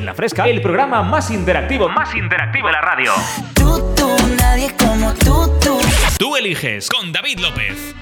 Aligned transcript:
En 0.00 0.06
la 0.06 0.14
fresca, 0.14 0.48
el 0.48 0.62
programa 0.62 1.02
más 1.02 1.30
interactivo, 1.30 1.86
más 1.90 2.14
interactivo 2.14 2.68
de 2.68 2.72
la 2.72 2.80
radio. 2.80 3.12
Tú, 3.52 3.94
tú, 3.94 4.08
nadie 4.38 4.74
como 4.78 5.12
tú, 5.12 5.52
tú. 5.60 5.78
Tú 6.18 6.36
eliges 6.36 6.88
con 6.88 7.12
David 7.12 7.38
López. 7.40 7.94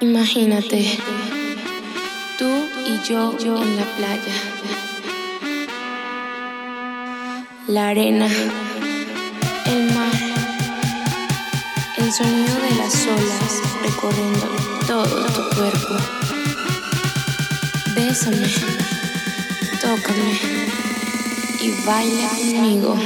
Imagínate, 0.00 0.98
tú 2.38 2.68
y 2.84 3.00
yo, 3.08 3.38
yo 3.38 3.62
en 3.62 3.76
la 3.78 3.84
playa. 3.96 4.34
La 7.68 7.88
arena, 7.88 8.26
el 9.64 9.94
mar, 9.94 10.12
el 11.96 12.12
sonido 12.12 12.54
de 12.60 12.76
las 12.76 13.06
olas 13.06 13.71
recorriendo 13.82 14.46
todo 14.86 15.24
tu 15.26 15.56
cuerpo. 15.56 15.94
Bésame, 17.94 18.48
tócame 19.80 20.38
y 21.60 21.84
baila 21.84 22.28
conmigo. 22.28 22.96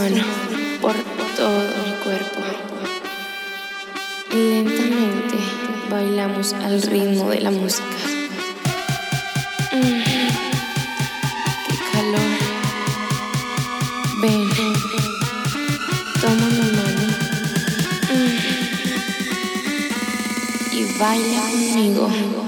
Mano 0.00 0.24
por 0.80 0.94
todo 1.36 1.60
mi 1.84 1.92
cuerpo. 2.02 2.40
Lentamente 4.32 5.36
bailamos 5.90 6.54
al 6.54 6.80
ritmo 6.82 7.28
de 7.28 7.40
la 7.40 7.50
música. 7.50 7.98
Mm, 9.72 10.02
¡Qué 11.66 11.76
calor! 11.92 12.32
Ven, 14.22 14.48
toma 16.20 16.46
mi 16.56 16.66
mano 16.78 17.06
mm, 18.14 18.38
y 20.72 20.80
baila 20.98 21.42
conmigo. 21.42 22.39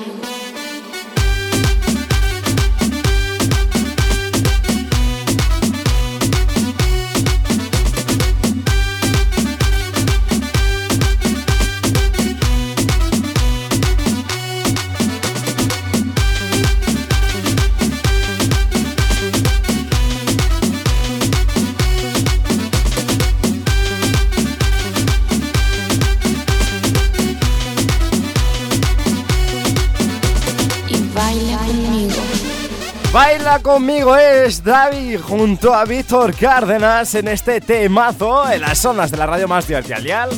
Baila 33.12 33.59
conmigo 33.59 34.17
es 34.17 34.65
David 34.65 35.21
junto 35.21 35.75
a 35.75 35.84
Víctor 35.84 36.34
Cárdenas 36.34 37.15
en 37.15 37.28
este 37.28 37.61
temazo 37.61 38.50
en 38.50 38.62
las 38.62 38.78
zonas 38.78 39.11
de 39.11 39.19
la 39.19 39.27
radio 39.27 39.47
más 39.47 39.67
divertida 39.67 40.28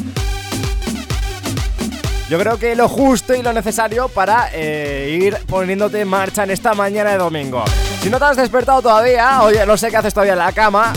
Yo 2.29 2.37
creo 2.37 2.59
que 2.59 2.75
lo 2.75 2.89
justo 2.89 3.33
y 3.33 3.43
lo 3.43 3.53
necesario 3.53 4.09
para 4.09 4.49
eh, 4.53 5.17
ir 5.23 5.37
poniéndote 5.47 6.01
en 6.01 6.09
marcha 6.09 6.43
en 6.43 6.51
esta 6.51 6.75
mañana 6.75 7.13
de 7.13 7.19
domingo. 7.19 7.65
Si 8.03 8.11
no 8.11 8.19
te 8.19 8.25
has 8.25 8.37
despertado 8.37 8.83
todavía, 8.83 9.43
oye, 9.43 9.65
no 9.65 9.77
sé 9.77 9.91
qué 9.91 9.99
haces 9.99 10.13
todavía 10.13 10.33
en 10.33 10.41
la 10.41 10.51
cama, 10.51 10.93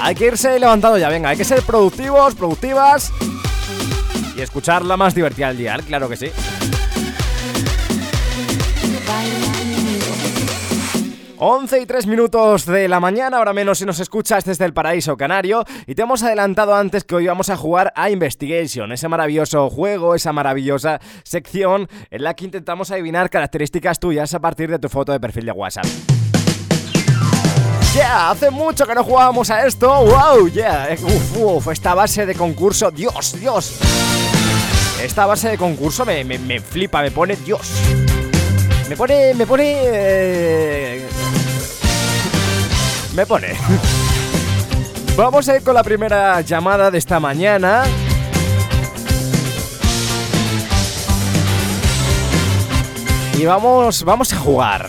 hay 0.00 0.14
que 0.14 0.26
irse 0.26 0.56
levantado 0.60 0.98
ya, 0.98 1.08
venga, 1.08 1.30
hay 1.30 1.36
que 1.36 1.44
ser 1.44 1.62
productivos, 1.62 2.36
productivas 2.36 3.12
y 4.36 4.40
escuchar 4.40 4.84
la 4.84 4.96
más 4.96 5.16
divertida 5.16 5.48
del 5.48 5.58
día, 5.58 5.76
claro 5.84 6.08
que 6.08 6.16
sí. 6.16 6.30
11 11.44 11.80
y 11.80 11.86
3 11.86 12.06
minutos 12.06 12.66
de 12.66 12.86
la 12.86 13.00
mañana, 13.00 13.38
ahora 13.38 13.52
menos 13.52 13.78
si 13.78 13.84
nos 13.84 13.98
escuchas 13.98 14.44
desde 14.44 14.64
el 14.64 14.72
paraíso 14.72 15.16
canario. 15.16 15.64
Y 15.88 15.96
te 15.96 16.02
hemos 16.02 16.22
adelantado 16.22 16.72
antes 16.72 17.02
que 17.02 17.16
hoy 17.16 17.26
vamos 17.26 17.50
a 17.50 17.56
jugar 17.56 17.92
a 17.96 18.10
Investigation, 18.10 18.92
ese 18.92 19.08
maravilloso 19.08 19.68
juego, 19.68 20.14
esa 20.14 20.32
maravillosa 20.32 21.00
sección 21.24 21.88
en 22.12 22.22
la 22.22 22.34
que 22.34 22.44
intentamos 22.44 22.92
adivinar 22.92 23.28
características 23.28 23.98
tuyas 23.98 24.32
a 24.34 24.38
partir 24.38 24.70
de 24.70 24.78
tu 24.78 24.88
foto 24.88 25.10
de 25.10 25.18
perfil 25.18 25.46
de 25.46 25.50
WhatsApp. 25.50 25.84
Yeah, 27.92 28.30
hace 28.30 28.48
mucho 28.52 28.86
que 28.86 28.94
no 28.94 29.02
jugábamos 29.02 29.50
a 29.50 29.66
esto. 29.66 29.88
Wow, 29.88 30.46
yeah. 30.46 30.90
Uf, 31.02 31.36
uf, 31.38 31.68
esta 31.72 31.94
base 31.94 32.24
de 32.24 32.36
concurso, 32.36 32.92
Dios, 32.92 33.34
Dios. 33.40 33.80
Esta 35.02 35.26
base 35.26 35.48
de 35.48 35.58
concurso 35.58 36.04
me, 36.06 36.60
flipa, 36.60 37.02
me 37.02 37.10
pone 37.10 37.34
Dios. 37.34 37.68
Me 38.88 38.96
pone, 38.96 39.34
me 39.34 39.44
pone... 39.44 39.80
Eh, 39.82 41.08
me 43.14 43.26
pone. 43.26 43.54
Vamos 45.16 45.48
a 45.48 45.56
ir 45.56 45.62
con 45.62 45.74
la 45.74 45.82
primera 45.82 46.40
llamada 46.40 46.90
de 46.90 46.98
esta 46.98 47.20
mañana. 47.20 47.84
Y 53.38 53.44
vamos, 53.44 54.04
vamos 54.04 54.32
a 54.32 54.36
jugar. 54.36 54.88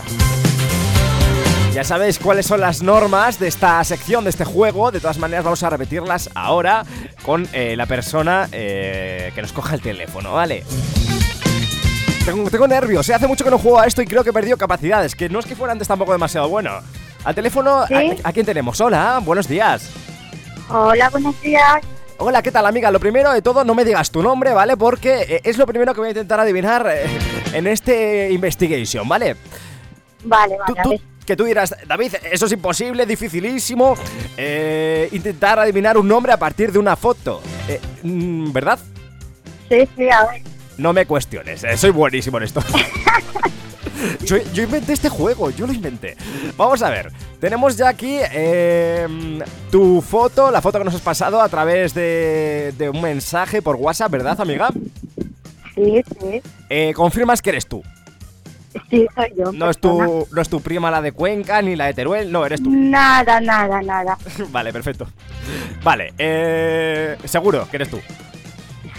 Ya 1.74 1.82
sabéis 1.82 2.20
cuáles 2.20 2.46
son 2.46 2.60
las 2.60 2.82
normas 2.82 3.40
de 3.40 3.48
esta 3.48 3.82
sección, 3.82 4.24
de 4.24 4.30
este 4.30 4.44
juego. 4.44 4.92
De 4.92 5.00
todas 5.00 5.18
maneras, 5.18 5.44
vamos 5.44 5.62
a 5.64 5.70
repetirlas 5.70 6.30
ahora 6.34 6.84
con 7.24 7.48
eh, 7.52 7.74
la 7.76 7.86
persona 7.86 8.48
eh, 8.52 9.32
que 9.34 9.42
nos 9.42 9.52
coja 9.52 9.74
el 9.74 9.80
teléfono, 9.80 10.34
¿vale? 10.34 10.62
Tengo, 12.24 12.66
nervios, 12.66 13.06
¿eh? 13.08 13.14
hace 13.14 13.26
mucho 13.26 13.44
que 13.44 13.50
no 13.50 13.58
juego 13.58 13.80
a 13.80 13.86
esto 13.86 14.00
y 14.00 14.06
creo 14.06 14.24
que 14.24 14.30
he 14.30 14.32
perdido 14.32 14.56
capacidades. 14.56 15.14
Que 15.14 15.28
no 15.28 15.40
es 15.40 15.46
que 15.46 15.56
fuera 15.56 15.72
antes 15.72 15.88
tampoco 15.88 16.12
demasiado 16.12 16.48
bueno. 16.48 16.80
Al 17.24 17.34
teléfono, 17.34 17.84
¿a, 18.22 18.32
quién 18.32 18.44
tenemos? 18.44 18.78
Hola, 18.82 19.20
buenos 19.24 19.48
días. 19.48 19.90
Hola, 20.68 21.08
buenos 21.08 21.40
días. 21.40 21.80
Hola, 22.18 22.42
¿qué 22.42 22.52
tal 22.52 22.66
amiga? 22.66 22.90
Lo 22.90 23.00
primero 23.00 23.32
de 23.32 23.40
todo, 23.40 23.64
no 23.64 23.74
me 23.74 23.84
digas 23.84 24.10
tu 24.10 24.22
nombre, 24.22 24.52
¿vale? 24.52 24.76
Porque 24.76 25.22
eh, 25.22 25.40
es 25.42 25.56
lo 25.56 25.66
primero 25.66 25.94
que 25.94 26.00
voy 26.00 26.08
a 26.08 26.10
intentar 26.10 26.38
adivinar 26.38 26.86
eh, 26.86 27.06
en 27.54 27.66
este 27.66 28.30
investigation, 28.30 29.08
¿vale? 29.08 29.36
Vale, 30.22 30.56
vale. 30.76 31.00
que 31.26 31.34
tú 31.34 31.44
dirás, 31.44 31.74
David, 31.86 32.14
eso 32.30 32.44
es 32.44 32.52
imposible, 32.52 33.06
dificilísimo. 33.06 33.96
Eh, 34.36 35.08
intentar 35.12 35.58
adivinar 35.58 35.96
un 35.96 36.06
nombre 36.06 36.30
a 36.30 36.36
partir 36.36 36.72
de 36.72 36.78
una 36.78 36.94
foto. 36.94 37.40
Mm, 38.02 38.52
¿Verdad? 38.52 38.78
Sí, 39.70 39.88
sí, 39.96 40.10
a 40.10 40.26
ver. 40.26 40.42
No 40.76 40.92
me 40.92 41.06
cuestiones, 41.06 41.64
soy 41.76 41.90
buenísimo 41.90 42.36
en 42.36 42.44
esto. 42.44 42.62
Yo, 44.24 44.62
inventé 44.62 44.92
este 44.92 45.08
juego, 45.08 45.50
yo 45.50 45.66
lo 45.66 45.72
inventé. 45.72 46.16
Vamos 46.56 46.82
a 46.82 46.90
ver, 46.90 47.12
tenemos 47.40 47.76
ya 47.76 47.88
aquí 47.88 48.18
em, 48.32 49.40
tu 49.70 50.00
foto, 50.00 50.50
la 50.50 50.60
foto 50.60 50.78
que 50.78 50.84
nos 50.84 50.94
has 50.94 51.00
pasado 51.00 51.40
a 51.40 51.48
través 51.48 51.94
de, 51.94 52.90
un 52.92 53.00
mensaje 53.00 53.62
por 53.62 53.76
WhatsApp, 53.76 54.10
¿verdad, 54.10 54.40
amiga? 54.40 54.70
Sí, 55.74 56.02
sí. 56.20 56.42
Eh, 56.68 56.92
¿Confirmas 56.94 57.42
que 57.42 57.50
eres 57.50 57.66
tú? 57.66 57.82
Sí, 58.90 59.06
soy 59.14 59.32
yo. 59.36 59.52
No 59.52 59.70
es, 59.70 59.78
tu, 59.78 60.26
no 60.30 60.40
es 60.42 60.48
tu 60.48 60.60
prima 60.60 60.90
la 60.90 61.00
de 61.00 61.12
Cuenca 61.12 61.62
ni 61.62 61.76
la 61.76 61.86
de 61.86 61.94
Teruel, 61.94 62.30
no, 62.30 62.44
eres 62.44 62.62
tú. 62.62 62.70
Nada, 62.70 63.40
nada, 63.40 63.80
nada. 63.82 64.18
vale, 64.50 64.72
perfecto. 64.72 65.06
Vale, 65.82 66.12
eh, 66.18 67.16
seguro 67.24 67.68
que 67.70 67.76
eres 67.76 67.90
tú. 67.90 68.00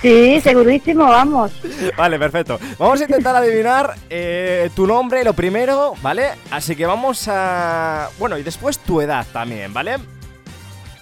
Sí, 0.01 0.39
segurísimo, 0.41 1.05
vamos. 1.05 1.51
Vale, 1.97 2.19
perfecto. 2.19 2.59
Vamos 2.77 2.99
a 2.99 3.03
intentar 3.03 3.35
adivinar 3.35 3.95
eh, 4.09 4.69
tu 4.75 4.85
nombre, 4.85 5.23
lo 5.23 5.33
primero, 5.33 5.93
¿vale? 6.01 6.31
Así 6.51 6.75
que 6.75 6.85
vamos 6.85 7.27
a... 7.27 8.09
Bueno, 8.19 8.37
y 8.37 8.43
después 8.43 8.79
tu 8.79 9.01
edad 9.01 9.25
también, 9.31 9.73
¿vale? 9.73 9.97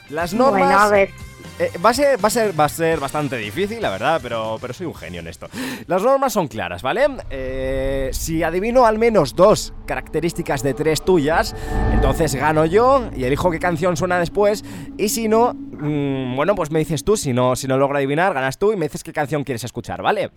Las 0.09 0.33
normas... 0.33 0.61
Bueno, 0.61 0.79
a 0.79 0.89
ver. 0.89 1.09
Eh, 1.59 1.71
va, 1.83 1.91
a 1.91 1.93
ser, 1.93 2.23
va, 2.23 2.65
a 2.65 2.69
ser, 2.69 2.99
bastante 2.99 3.37
difícil, 3.37 3.79
la 3.81 3.91
verdad, 3.91 4.19
pero, 4.23 4.57
pero 4.59 4.73
soy 4.73 4.87
un 4.87 4.95
genio 4.95 5.19
en 5.19 5.27
esto. 5.27 5.47
Las 5.85 6.01
normas 6.01 6.33
son 6.33 6.47
claras, 6.47 6.81
¿vale? 6.81 7.05
Eh, 7.29 8.09
si 8.11 8.41
adivino 8.41 8.85
al 8.85 8.97
menos 8.97 9.35
dos 9.35 9.73
características 9.85 10.63
de 10.63 10.73
tres 10.73 11.05
tuyas, 11.05 11.55
entonces 11.93 12.33
gano 12.33 12.65
yo 12.65 13.09
y 13.15 13.25
elijo 13.25 13.51
qué 13.51 13.59
canción 13.59 13.95
suena 13.95 14.17
después. 14.17 14.65
Y 14.97 15.09
si 15.09 15.27
no, 15.27 15.53
mm, 15.53 16.35
bueno, 16.35 16.55
pues 16.55 16.71
me 16.71 16.79
dices 16.79 17.03
tú, 17.03 17.17
si 17.17 17.33
no, 17.33 17.55
si 17.55 17.67
no 17.67 17.77
logro 17.77 17.97
adivinar, 17.97 18.33
ganas 18.33 18.57
tú 18.57 18.73
y 18.73 18.75
me 18.75 18.87
dices 18.87 19.03
qué 19.03 19.13
canción 19.13 19.43
quieres 19.43 19.63
escuchar, 19.63 20.01
¿vale? 20.01 20.31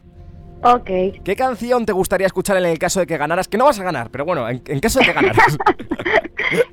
Ok. 0.62 0.86
¿Qué 1.24 1.36
canción 1.36 1.84
te 1.86 1.92
gustaría 1.92 2.26
escuchar 2.26 2.56
en 2.56 2.64
el 2.66 2.78
caso 2.78 3.00
de 3.00 3.06
que 3.06 3.16
ganaras? 3.16 3.46
Que 3.48 3.58
no 3.58 3.64
vas 3.66 3.78
a 3.78 3.84
ganar, 3.84 4.10
pero 4.10 4.24
bueno, 4.24 4.48
en, 4.48 4.62
en 4.66 4.80
caso 4.80 4.98
de 5.00 5.06
que 5.06 5.12
ganaras. 5.12 5.56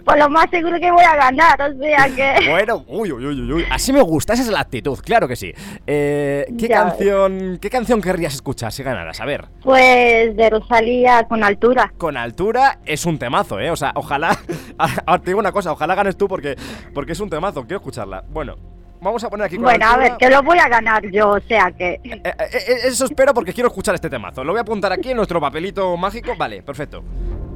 Pues 0.06 0.20
lo 0.20 0.30
más 0.30 0.48
seguro 0.52 0.78
que 0.80 0.92
voy 0.92 1.04
a 1.04 1.16
ganar, 1.16 1.60
o 1.60 1.78
sea 1.80 2.06
que. 2.16 2.46
Bueno, 2.50 2.84
uy, 2.88 3.12
uy, 3.12 3.26
uy, 3.26 3.42
uy, 3.42 3.52
uy. 3.54 3.66
Así 3.72 3.92
me 3.92 4.02
gusta, 4.02 4.34
esa 4.34 4.44
es 4.44 4.50
la 4.50 4.60
actitud, 4.60 5.00
claro 5.00 5.28
que 5.28 5.36
sí. 5.36 5.52
Eh, 5.88 6.46
¿qué, 6.60 6.68
Ya 6.68 6.84
canción, 6.84 7.58
¿Qué 7.60 7.70
canción 7.72 8.00
querrías 8.02 8.36
escuchar 8.36 8.72
si 8.72 8.84
ganaras? 8.84 9.20
A 9.20 9.26
ver, 9.26 9.46
Pues 9.64 10.36
de 10.36 10.50
Rosalía 10.50 11.24
con 11.24 11.44
altura. 11.44 11.92
con 11.98 12.18
altura 12.18 12.80
es 12.86 13.06
un 13.06 13.18
temazo, 13.18 13.60
¿eh? 13.60 13.72
O 13.72 13.76
sea, 13.76 13.94
ojalá. 13.96 14.38
Ahora 14.78 15.22
te 15.24 15.32
digo 15.32 15.40
una 15.40 15.52
cosa, 15.52 15.72
ojalá 15.72 15.96
ganes 15.96 16.18
tú 16.18 16.28
porque, 16.28 16.56
porque 16.94 17.14
es 17.14 17.20
un 17.20 17.30
temazo, 17.32 17.62
quiero 17.62 17.78
escucharla. 17.78 18.24
Bueno, 18.30 18.58
vamos 19.04 19.24
a 19.24 19.30
poner 19.30 19.46
aquí 19.46 19.56
con 19.56 19.66
Bueno, 19.66 19.86
a 19.88 19.98
ver, 19.98 20.14
que 20.18 20.30
lo 20.30 20.42
voy 20.44 20.58
a 20.60 20.68
ganar 20.68 21.06
yo, 21.12 21.30
o 21.32 21.40
sea 21.42 21.72
que. 21.72 22.00
Eh, 22.04 22.22
eh, 22.24 22.32
eh, 22.40 22.76
eso 22.86 23.06
espero 23.06 23.34
porque 23.34 23.54
quiero 23.54 23.68
escuchar 23.70 23.96
este 23.96 24.10
temazo. 24.10 24.44
Lo 24.44 24.52
voy 24.54 24.60
a 24.60 24.62
apuntar 24.62 24.92
aquí 24.94 25.12
en 25.12 25.18
nuestro 25.18 25.40
papelito 25.42 25.96
mágico. 25.98 26.34
Vale, 26.38 26.62
perfecto. 26.64 27.04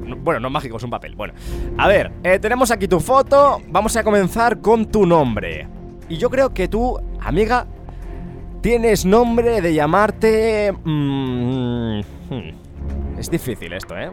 No- 0.04 0.16
Bueno, 0.16 0.40
no 0.40 0.48
es 0.48 0.52
mágico, 0.52 0.76
es 0.76 0.82
un 0.82 0.90
papel. 0.90 1.14
Bueno, 1.16 1.34
a 1.78 1.88
ver, 1.88 2.12
eh, 2.22 2.38
tenemos 2.38 2.70
aquí 2.70 2.86
tu 2.88 3.00
foto. 3.00 3.60
Vamos 3.68 3.96
a 3.96 4.04
comenzar 4.04 4.60
con 4.60 4.86
tu 4.86 5.04
nombre. 5.06 5.66
Y 6.08 6.16
yo 6.16 6.30
creo 6.30 6.54
que 6.54 6.68
tú, 6.68 6.98
amiga, 7.20 7.66
tienes 8.62 9.04
nombre 9.04 9.60
de 9.60 9.74
llamarte. 9.74 10.72
mm, 10.72 12.00
hmm. 12.30 13.18
Es 13.18 13.30
difícil 13.30 13.72
esto, 13.72 13.96
¿eh? 13.98 14.10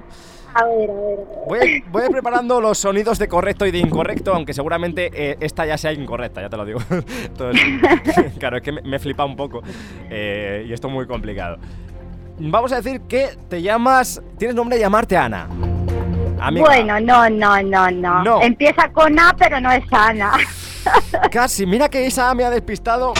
A 0.56 0.64
ver, 0.66 0.90
a 0.90 0.94
ver. 0.94 1.20
Voy 1.48 1.60
a, 1.60 1.92
voy 1.92 2.02
a 2.02 2.06
ir 2.06 2.12
preparando 2.12 2.62
los 2.62 2.78
sonidos 2.78 3.20
de 3.20 3.28
correcto 3.28 3.66
y 3.66 3.72
de 3.72 3.78
incorrecto, 3.80 4.34
aunque 4.34 4.54
seguramente 4.54 5.12
eh, 5.14 5.36
esta 5.42 5.66
ya 5.66 5.78
sea 5.78 5.92
incorrecta, 5.92 6.42
ya 6.42 6.50
te 6.50 6.56
lo 6.56 6.64
digo. 6.64 6.80
Entonces, 7.26 7.64
claro, 8.40 8.56
es 8.58 8.64
que 8.64 8.72
me, 8.72 8.82
me 8.82 8.98
flipa 8.98 9.26
un 9.26 9.36
poco 9.36 9.62
eh, 10.10 10.66
y 10.68 10.72
esto 10.72 10.88
es 10.88 10.94
muy 10.94 11.06
complicado. 11.08 11.58
Vamos 12.40 12.72
a 12.72 12.78
decir 12.78 13.02
que 13.02 13.30
te 13.50 13.62
llamas. 13.62 14.22
Tienes 14.38 14.56
nombre 14.56 14.78
de 14.78 14.82
llamarte 14.82 15.18
Ana. 15.18 15.48
Amiga, 16.40 16.66
Bueno, 16.66 17.00
no, 17.02 17.30
no, 17.30 17.62
no, 17.62 17.92
no, 17.92 18.24
No. 18.24 18.42
Empieza 18.42 18.90
con 18.94 19.20
A, 19.20 19.36
pero 19.38 19.60
no 19.60 19.72
es 19.72 19.84
Ana. 19.92 20.34
casi, 21.32 21.66
mira 21.66 21.90
que 21.90 22.06
esa 22.06 22.34
me 22.34 22.46
ha 22.46 22.50
despistado. 22.50 23.14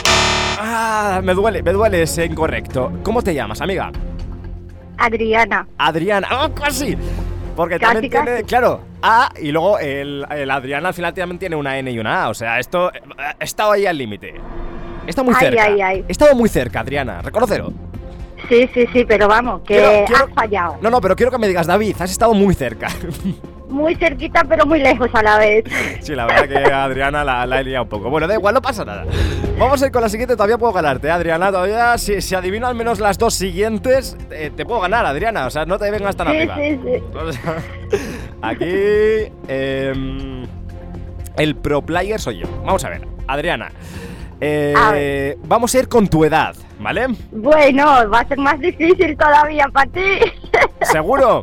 Ah, 0.58 1.20
me 1.22 1.34
duele, 1.34 1.62
me 1.62 1.72
duele 1.72 2.02
ese 2.02 2.24
incorrecto. 2.24 2.92
¿Cómo 3.02 3.20
te 3.22 3.34
llamas, 3.34 3.60
amiga? 3.60 3.90
Adriana. 4.98 5.66
Adriana. 5.78 6.28
¡Oh, 6.32 6.54
casi! 6.54 6.96
Porque 7.56 7.78
Casi, 7.78 7.92
también 7.94 8.10
tiene, 8.12 8.30
casi. 8.32 8.44
claro, 8.44 8.80
A 9.02 9.30
y 9.40 9.50
luego 9.50 9.78
el, 9.78 10.26
el 10.30 10.50
Adriana 10.50 10.88
al 10.88 10.94
final 10.94 11.14
también 11.14 11.38
tiene 11.38 11.56
una 11.56 11.78
N 11.78 11.90
y 11.90 11.98
una 11.98 12.24
A. 12.24 12.28
O 12.28 12.34
sea, 12.34 12.58
esto 12.60 12.92
eh, 12.94 13.00
he 13.40 13.44
estado 13.44 13.72
ahí 13.72 13.86
al 13.86 13.96
límite. 13.98 14.34
He 15.06 15.10
estado 15.10 15.24
muy 15.24 15.34
Ay, 15.38 15.46
cerca. 15.46 15.62
ay, 15.64 15.80
ay. 15.80 16.04
He 16.06 16.12
estado 16.12 16.34
muy 16.34 16.48
cerca, 16.50 16.80
Adriana. 16.80 17.22
Reconócelo. 17.22 17.72
Sí, 18.48 18.68
sí, 18.74 18.86
sí, 18.92 19.04
pero 19.08 19.26
vamos, 19.26 19.62
que 19.62 19.74
Quiero- 19.78 20.04
quiero- 20.06 20.24
has 20.26 20.34
fallado. 20.34 20.76
No, 20.82 20.90
no, 20.90 21.00
pero 21.00 21.16
quiero 21.16 21.32
que 21.32 21.38
me 21.38 21.48
digas, 21.48 21.66
David, 21.66 21.96
has 21.98 22.10
estado 22.10 22.34
muy 22.34 22.54
cerca. 22.54 22.88
Muy 23.68 23.96
cerquita, 23.96 24.44
pero 24.48 24.64
muy 24.64 24.78
lejos 24.78 25.08
a 25.12 25.22
la 25.22 25.38
vez. 25.38 25.64
sí, 26.00 26.14
la 26.14 26.26
verdad 26.26 26.48
que 26.48 26.72
Adriana 26.72 27.24
la, 27.24 27.44
la 27.46 27.60
he 27.60 27.64
liado 27.64 27.82
un 27.84 27.88
poco. 27.88 28.08
Bueno, 28.10 28.26
da 28.28 28.34
igual, 28.34 28.54
no 28.54 28.62
pasa 28.62 28.84
nada. 28.84 29.04
Vamos 29.58 29.82
a 29.82 29.86
ir 29.86 29.92
con 29.92 30.02
la 30.02 30.08
siguiente, 30.08 30.34
todavía 30.36 30.56
puedo 30.56 30.72
ganarte, 30.72 31.08
¿eh, 31.08 31.10
Adriana. 31.10 31.50
Todavía, 31.50 31.98
si, 31.98 32.20
si 32.20 32.34
adivino 32.34 32.66
al 32.68 32.74
menos 32.76 33.00
las 33.00 33.18
dos 33.18 33.34
siguientes, 33.34 34.16
eh, 34.30 34.50
te 34.54 34.64
puedo 34.64 34.80
ganar, 34.82 35.04
Adriana. 35.04 35.46
O 35.46 35.50
sea, 35.50 35.66
no 35.66 35.78
te 35.78 35.90
vengas 35.90 36.14
tan 36.16 36.28
Sí, 36.28 36.36
arriba. 36.36 36.56
sí, 36.56 36.80
sí. 36.84 37.32
Sea, 37.42 37.62
aquí. 38.42 39.32
em, 39.48 40.46
el 41.36 41.56
pro 41.56 41.82
player 41.82 42.20
soy 42.20 42.38
yo. 42.38 42.46
Vamos 42.64 42.84
a 42.84 42.90
ver, 42.90 43.02
Adriana. 43.26 43.72
eh, 44.40 44.74
A 44.76 44.92
ver. 44.92 45.38
vamos 45.44 45.74
a 45.74 45.78
ir 45.80 45.88
con 45.88 46.06
tu 46.08 46.24
edad, 46.24 46.54
¿vale? 46.78 47.06
Bueno, 47.32 47.84
va 48.10 48.20
a 48.20 48.28
ser 48.28 48.38
más 48.38 48.58
difícil 48.60 49.16
todavía 49.16 49.66
para 49.72 49.90
ti. 49.90 50.18
¿Seguro? 50.82 51.42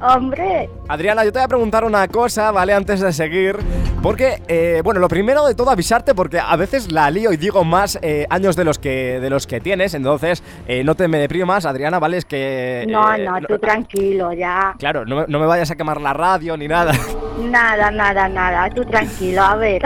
Hombre, 0.00 0.68
Adriana, 0.88 1.24
yo 1.24 1.32
te 1.32 1.38
voy 1.38 1.44
a 1.44 1.48
preguntar 1.48 1.84
una 1.84 2.08
cosa, 2.08 2.50
¿vale? 2.50 2.72
Antes 2.74 3.00
de 3.00 3.12
seguir. 3.12 3.56
Porque, 4.02 4.42
eh, 4.48 4.80
bueno, 4.82 4.98
lo 4.98 5.06
primero 5.06 5.46
de 5.46 5.54
todo 5.54 5.70
avisarte 5.70 6.12
porque 6.14 6.40
a 6.40 6.56
veces 6.56 6.90
la 6.90 7.08
lío 7.08 7.32
y 7.32 7.36
digo 7.36 7.62
más 7.62 7.98
eh, 8.02 8.26
años 8.30 8.56
de 8.56 8.64
los 8.64 8.80
que 8.80 9.20
de 9.20 9.30
los 9.30 9.46
que 9.46 9.60
tienes, 9.60 9.94
entonces 9.94 10.42
eh, 10.66 10.82
no 10.82 10.96
te 10.96 11.06
me 11.06 11.18
deprimas, 11.18 11.64
Adriana, 11.66 12.00
¿vale? 12.00 12.16
Es 12.16 12.24
que... 12.24 12.84
no, 12.88 13.14
eh, 13.14 13.24
no, 13.24 13.38
tú 13.46 13.58
tranquilo, 13.60 14.32
ya. 14.32 14.74
Claro, 14.78 15.04
no, 15.04 15.16
me- 15.20 15.26
no 15.28 15.38
me 15.38 15.46
vayas 15.46 15.70
a 15.70 15.76
quemar 15.76 16.00
la 16.00 16.12
radio 16.12 16.56
ni 16.56 16.66
nada. 16.66 16.92
Nada, 17.38 17.92
nada, 17.92 18.28
nada, 18.28 18.68
tú 18.70 18.84
tranquilo, 18.84 19.42
a 19.42 19.54
ver. 19.54 19.82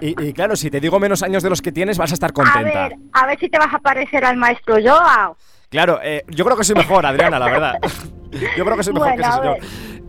Y, 0.00 0.06
y- 0.10 0.28
y 0.28 0.32
claro, 0.32 0.54
si 0.54 0.70
te 0.70 0.78
digo 0.80 1.00
menos 1.00 1.24
años 1.24 1.42
de 1.42 1.50
los 1.50 1.60
que 1.60 1.72
tienes, 1.72 1.98
vas 1.98 2.12
a 2.12 2.14
estar 2.14 2.30
A 2.30 2.32
contenta. 2.32 2.62
ver, 2.88 2.96
a 3.12 3.26
ver 3.26 3.38
si 3.40 3.48
te 3.48 3.58
vas 3.58 3.74
a 3.74 3.78
parecer 3.80 4.24
al 4.24 4.36
maestro 4.36 4.76
Joao. 4.80 5.36
Claro, 5.68 5.98
eh, 6.02 6.24
yo 6.28 6.44
creo 6.44 6.56
que 6.56 6.62
soy 6.64 6.76
mejor, 6.76 7.04
Adriana, 7.04 7.38
la 7.40 7.46
verdad. 7.46 7.74
Yo 8.56 8.64
creo 8.64 8.76
que 8.76 8.82
soy 8.82 8.94
mejor 8.94 9.08
Bueno, 9.08 9.22
que 9.22 9.28
ese 9.28 9.38
señor. 9.38 9.58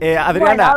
Eh, 0.01 0.17
Adriana, 0.17 0.75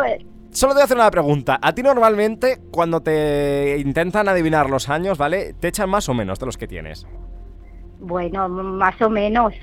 solo 0.50 0.72
te 0.72 0.76
voy 0.76 0.80
a 0.82 0.84
hacer 0.84 0.96
una 0.96 1.10
pregunta. 1.10 1.58
A 1.60 1.74
ti 1.74 1.82
normalmente, 1.82 2.60
cuando 2.70 3.00
te 3.00 3.78
intentan 3.78 4.28
adivinar 4.28 4.68
los 4.70 4.88
años, 4.88 5.18
¿vale? 5.18 5.54
¿Te 5.54 5.68
echan 5.68 5.88
más 5.88 6.08
o 6.08 6.14
menos 6.14 6.38
de 6.38 6.46
los 6.46 6.56
que 6.56 6.66
tienes? 6.66 7.06
Bueno, 8.00 8.48
más 8.48 9.00
o 9.00 9.08
menos. 9.08 9.54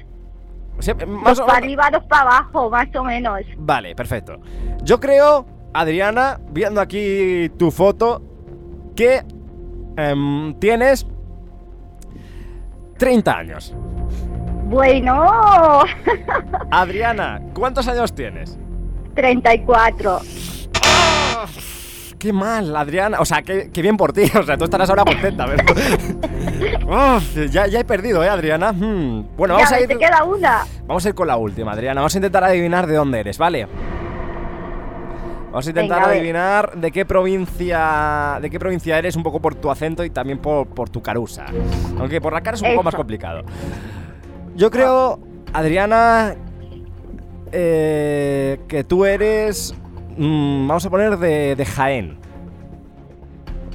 O 0.78 0.82
sea, 0.82 0.96
más 0.96 1.38
Dos 1.38 1.40
o 1.42 1.46
para 1.46 1.58
arriba, 1.58 1.90
dos 1.92 2.04
para 2.06 2.22
abajo, 2.22 2.70
más 2.70 2.88
o 2.96 3.04
menos. 3.04 3.42
Vale, 3.58 3.96
perfecto. 3.96 4.40
Yo 4.84 5.00
creo, 5.00 5.46
Adriana, 5.74 6.40
viendo 6.52 6.80
aquí 6.80 7.50
tu 7.58 7.70
foto, 7.70 8.22
que 8.96 9.24
em, 9.98 10.54
tienes 10.60 11.06
30 12.98 13.38
años. 13.38 13.76
Bueno, 14.70 15.84
Adriana, 16.72 17.42
¿cuántos 17.56 17.88
años 17.88 18.14
tienes? 18.14 18.56
34. 19.16 20.20
Qué 22.20 22.32
mal, 22.32 22.76
Adriana. 22.76 23.20
O 23.20 23.26
sea, 23.26 23.42
qué, 23.42 23.72
qué 23.74 23.82
bien 23.82 23.98
por 23.98 24.14
ti. 24.14 24.24
O 24.38 24.44
sea, 24.44 24.58
tú 24.58 24.66
estarás 24.66 24.88
ahora 24.92 25.06
contenta, 25.06 25.48
pero. 25.48 25.64
Uf, 27.18 27.36
ya, 27.50 27.66
ya 27.66 27.80
he 27.80 27.84
perdido, 27.86 28.24
¿eh, 28.24 28.30
Adriana? 28.30 28.72
Hmm. 28.72 29.26
Bueno, 29.36 29.56
vamos 29.56 29.70
ya 29.72 29.78
a 29.78 29.82
ir. 29.82 29.88
te 29.88 29.98
queda 29.98 30.24
una. 30.24 30.66
Vamos 30.86 31.04
a 31.04 31.10
ir 31.10 31.16
con 31.16 31.28
la 31.28 31.38
última, 31.38 31.72
Adriana. 31.72 32.02
Vamos 32.02 32.14
a 32.14 32.18
intentar 32.20 32.44
adivinar 32.44 32.86
de 32.86 32.96
dónde 32.96 33.20
eres, 33.22 33.38
¿vale? 33.40 33.68
Vamos 35.46 35.66
a 35.66 35.70
intentar 35.70 35.98
Venga, 35.98 36.06
a 36.06 36.10
ver. 36.10 36.18
adivinar 36.18 36.76
de 36.76 36.92
qué 36.92 37.06
provincia. 37.06 38.38
De 38.40 38.50
qué 38.52 38.60
provincia 38.60 39.00
eres, 39.00 39.16
un 39.16 39.24
poco 39.24 39.40
por 39.42 39.56
tu 39.56 39.72
acento 39.72 40.04
y 40.04 40.12
también 40.12 40.38
por, 40.38 40.68
por 40.68 40.90
tu 40.92 41.02
carusa. 41.02 41.46
Aunque 41.98 42.22
por 42.22 42.34
la 42.34 42.42
cara 42.42 42.56
es 42.56 42.62
un 42.62 42.70
poco 42.72 42.84
más 42.84 42.94
complicado. 42.96 43.44
Yo 44.60 44.70
creo, 44.70 45.20
Adriana, 45.54 46.36
eh, 47.54 48.60
que 48.68 48.84
tú 48.84 49.06
eres. 49.06 49.74
mm, 50.18 50.68
vamos 50.68 50.86
a 50.86 50.90
poner 50.90 51.18
de, 51.18 51.56
de 51.56 51.66
Jaén. 51.66 52.18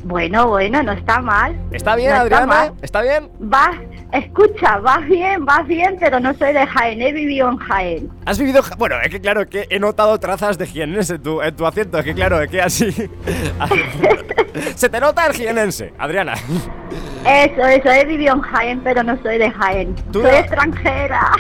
Bueno, 0.05 0.49
bueno, 0.49 0.83
no 0.83 0.93
está 0.93 1.23
mal. 1.23 1.59
¿Está 1.71 1.97
bien, 1.97 2.11
No 2.11 2.17
está 2.17 2.23
Adriana? 2.25 2.47
mal. 2.47 2.73
¿Está 2.83 3.01
bien? 3.01 3.31
Vas, 3.39 3.77
escucha, 4.15 4.79
vas 4.79 5.07
bien, 5.07 5.45
vas 5.45 5.67
bien, 5.67 5.97
pero 6.01 6.21
no 6.21 6.33
soy 6.35 6.53
de 6.53 6.67
Jaén, 6.67 7.03
he 7.03 7.13
vivido 7.13 7.49
en 7.51 7.57
Jaén. 7.59 8.11
¿Has 8.25 8.39
vivido? 8.39 8.63
Bueno, 8.79 8.97
es 9.03 9.11
que 9.11 9.21
claro, 9.21 9.47
que 9.49 9.67
he 9.71 9.79
notado 9.79 10.19
trazas 10.19 10.57
de 10.59 10.67
jienense 10.67 11.17
en 11.17 11.23
tu, 11.23 11.43
en 11.43 11.55
tu 11.55 11.67
acento. 11.67 11.99
Es 11.99 12.05
que 12.05 12.15
claro, 12.15 12.41
es 12.41 12.51
que 12.51 12.63
así. 12.63 12.91
Se 14.77 14.89
te 14.89 15.01
nota 15.01 15.27
el 15.27 15.33
jienense, 15.35 15.93
Adriana. 15.99 16.35
Eso, 17.27 17.63
eso, 17.67 17.91
he 17.91 18.05
vivido 18.05 18.35
en 18.35 18.41
Jaén, 18.43 18.81
pero 18.85 19.03
no 19.03 19.21
soy 19.23 19.39
de 19.39 19.51
Jaén. 19.51 19.95
Tú 20.13 20.23
soy 20.23 20.31
no- 20.31 20.37
extranjera. 20.39 21.33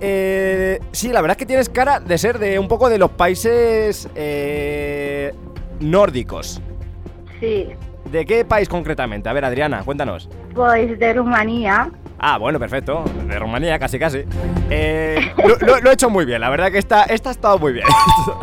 Eh, 0.00 0.78
sí, 0.92 1.08
la 1.08 1.20
verdad 1.20 1.32
es 1.36 1.38
que 1.38 1.46
tienes 1.46 1.68
cara 1.68 1.98
de 1.98 2.16
ser 2.18 2.38
de 2.38 2.58
un 2.58 2.68
poco 2.68 2.88
de 2.88 2.98
los 2.98 3.10
países 3.10 4.08
eh, 4.14 5.34
nórdicos. 5.80 6.60
sí, 7.40 7.68
¿De 8.10 8.24
qué 8.26 8.44
país 8.44 8.68
concretamente? 8.68 9.28
A 9.28 9.32
ver, 9.32 9.44
Adriana, 9.44 9.82
cuéntanos. 9.84 10.28
pues 10.54 10.98
de 10.98 11.12
Rumanía. 11.12 11.90
Ah, 12.20 12.36
bueno, 12.36 12.58
perfecto. 12.58 13.04
De 13.28 13.38
Rumanía, 13.38 13.78
casi, 13.78 13.98
casi. 13.98 14.24
Eh, 14.70 15.32
lo, 15.46 15.56
lo- 15.66 15.80
lo 15.80 15.90
he 15.90 15.94
hecho 15.94 16.10
muy 16.10 16.26
bien. 16.26 16.42
La 16.42 16.50
verdad 16.50 16.70
que 16.70 16.76
esta, 16.76 17.04
esta 17.04 17.30
ha 17.30 17.32
estado 17.32 17.58
muy 17.58 17.72
bien. 17.72 17.86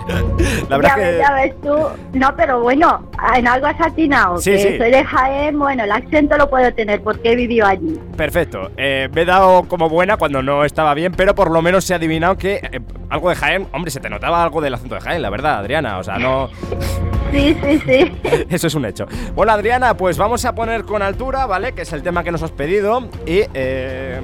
La 0.69 0.77
verdad 0.77 0.93
ya 0.98 1.12
que. 1.12 1.17
ya 1.19 1.34
ves 1.36 1.62
tú. 1.62 1.75
No, 2.17 2.36
pero 2.36 2.62
bueno, 2.62 3.12
en 3.38 3.48
algo 3.48 3.67
has 3.67 3.79
atinado. 3.79 4.39
Sí, 4.39 4.50
que 4.53 4.57
sí. 4.57 4.77
soy 4.79 4.89
de 4.89 5.03
Jaén, 5.05 5.60
bueno, 5.60 5.84
el 5.84 5.91
acento 5.91 6.36
lo 6.36 6.50
puedo 6.50 6.74
tener 6.74 7.03
porque 7.03 7.34
he 7.34 7.36
vivido 7.36 7.67
allí. 7.67 8.00
Perfecto. 8.17 8.72
Eh, 8.75 9.07
me 9.13 9.22
he 9.22 9.25
dado 9.25 9.65
como 9.67 9.88
buena 9.88 10.17
cuando 10.17 10.41
no 10.41 10.65
estaba 10.65 10.95
bien, 10.95 11.12
pero 11.15 11.36
por 11.36 11.51
lo 11.51 11.62
menos 11.62 11.84
se 11.86 11.93
ha 11.93 11.98
adivinado 11.98 12.38
que 12.38 12.55
eh, 12.55 12.81
algo 13.12 13.29
de 13.29 13.36
Jaén. 13.36 13.67
Hombre, 13.72 13.91
se 13.91 14.00
te 14.00 14.10
notaba 14.10 14.41
algo 14.41 14.62
del 14.62 14.74
acento 14.74 14.95
de 14.95 15.01
Jaén, 15.01 15.22
la 15.22 15.29
verdad, 15.29 15.60
Adriana. 15.60 16.00
O 16.00 16.03
sea, 16.03 16.17
no. 16.17 16.50
Sí, 17.32 17.55
sí, 17.62 17.79
sí. 17.86 18.12
Eso 18.50 18.67
es 18.67 18.75
un 18.75 18.86
hecho. 18.86 19.05
Bueno, 19.36 19.51
Adriana, 19.51 19.96
pues 19.98 20.17
vamos 20.17 20.46
a 20.46 20.55
poner 20.55 20.84
con 20.84 21.01
altura, 21.01 21.46
¿vale? 21.46 21.74
Que 21.74 21.82
es 21.82 21.94
el 21.94 22.01
tema 22.03 22.24
que 22.24 22.32
nos 22.32 22.41
has 22.44 22.51
pedido. 22.51 23.10
Y 23.25 23.41
eh, 23.53 24.22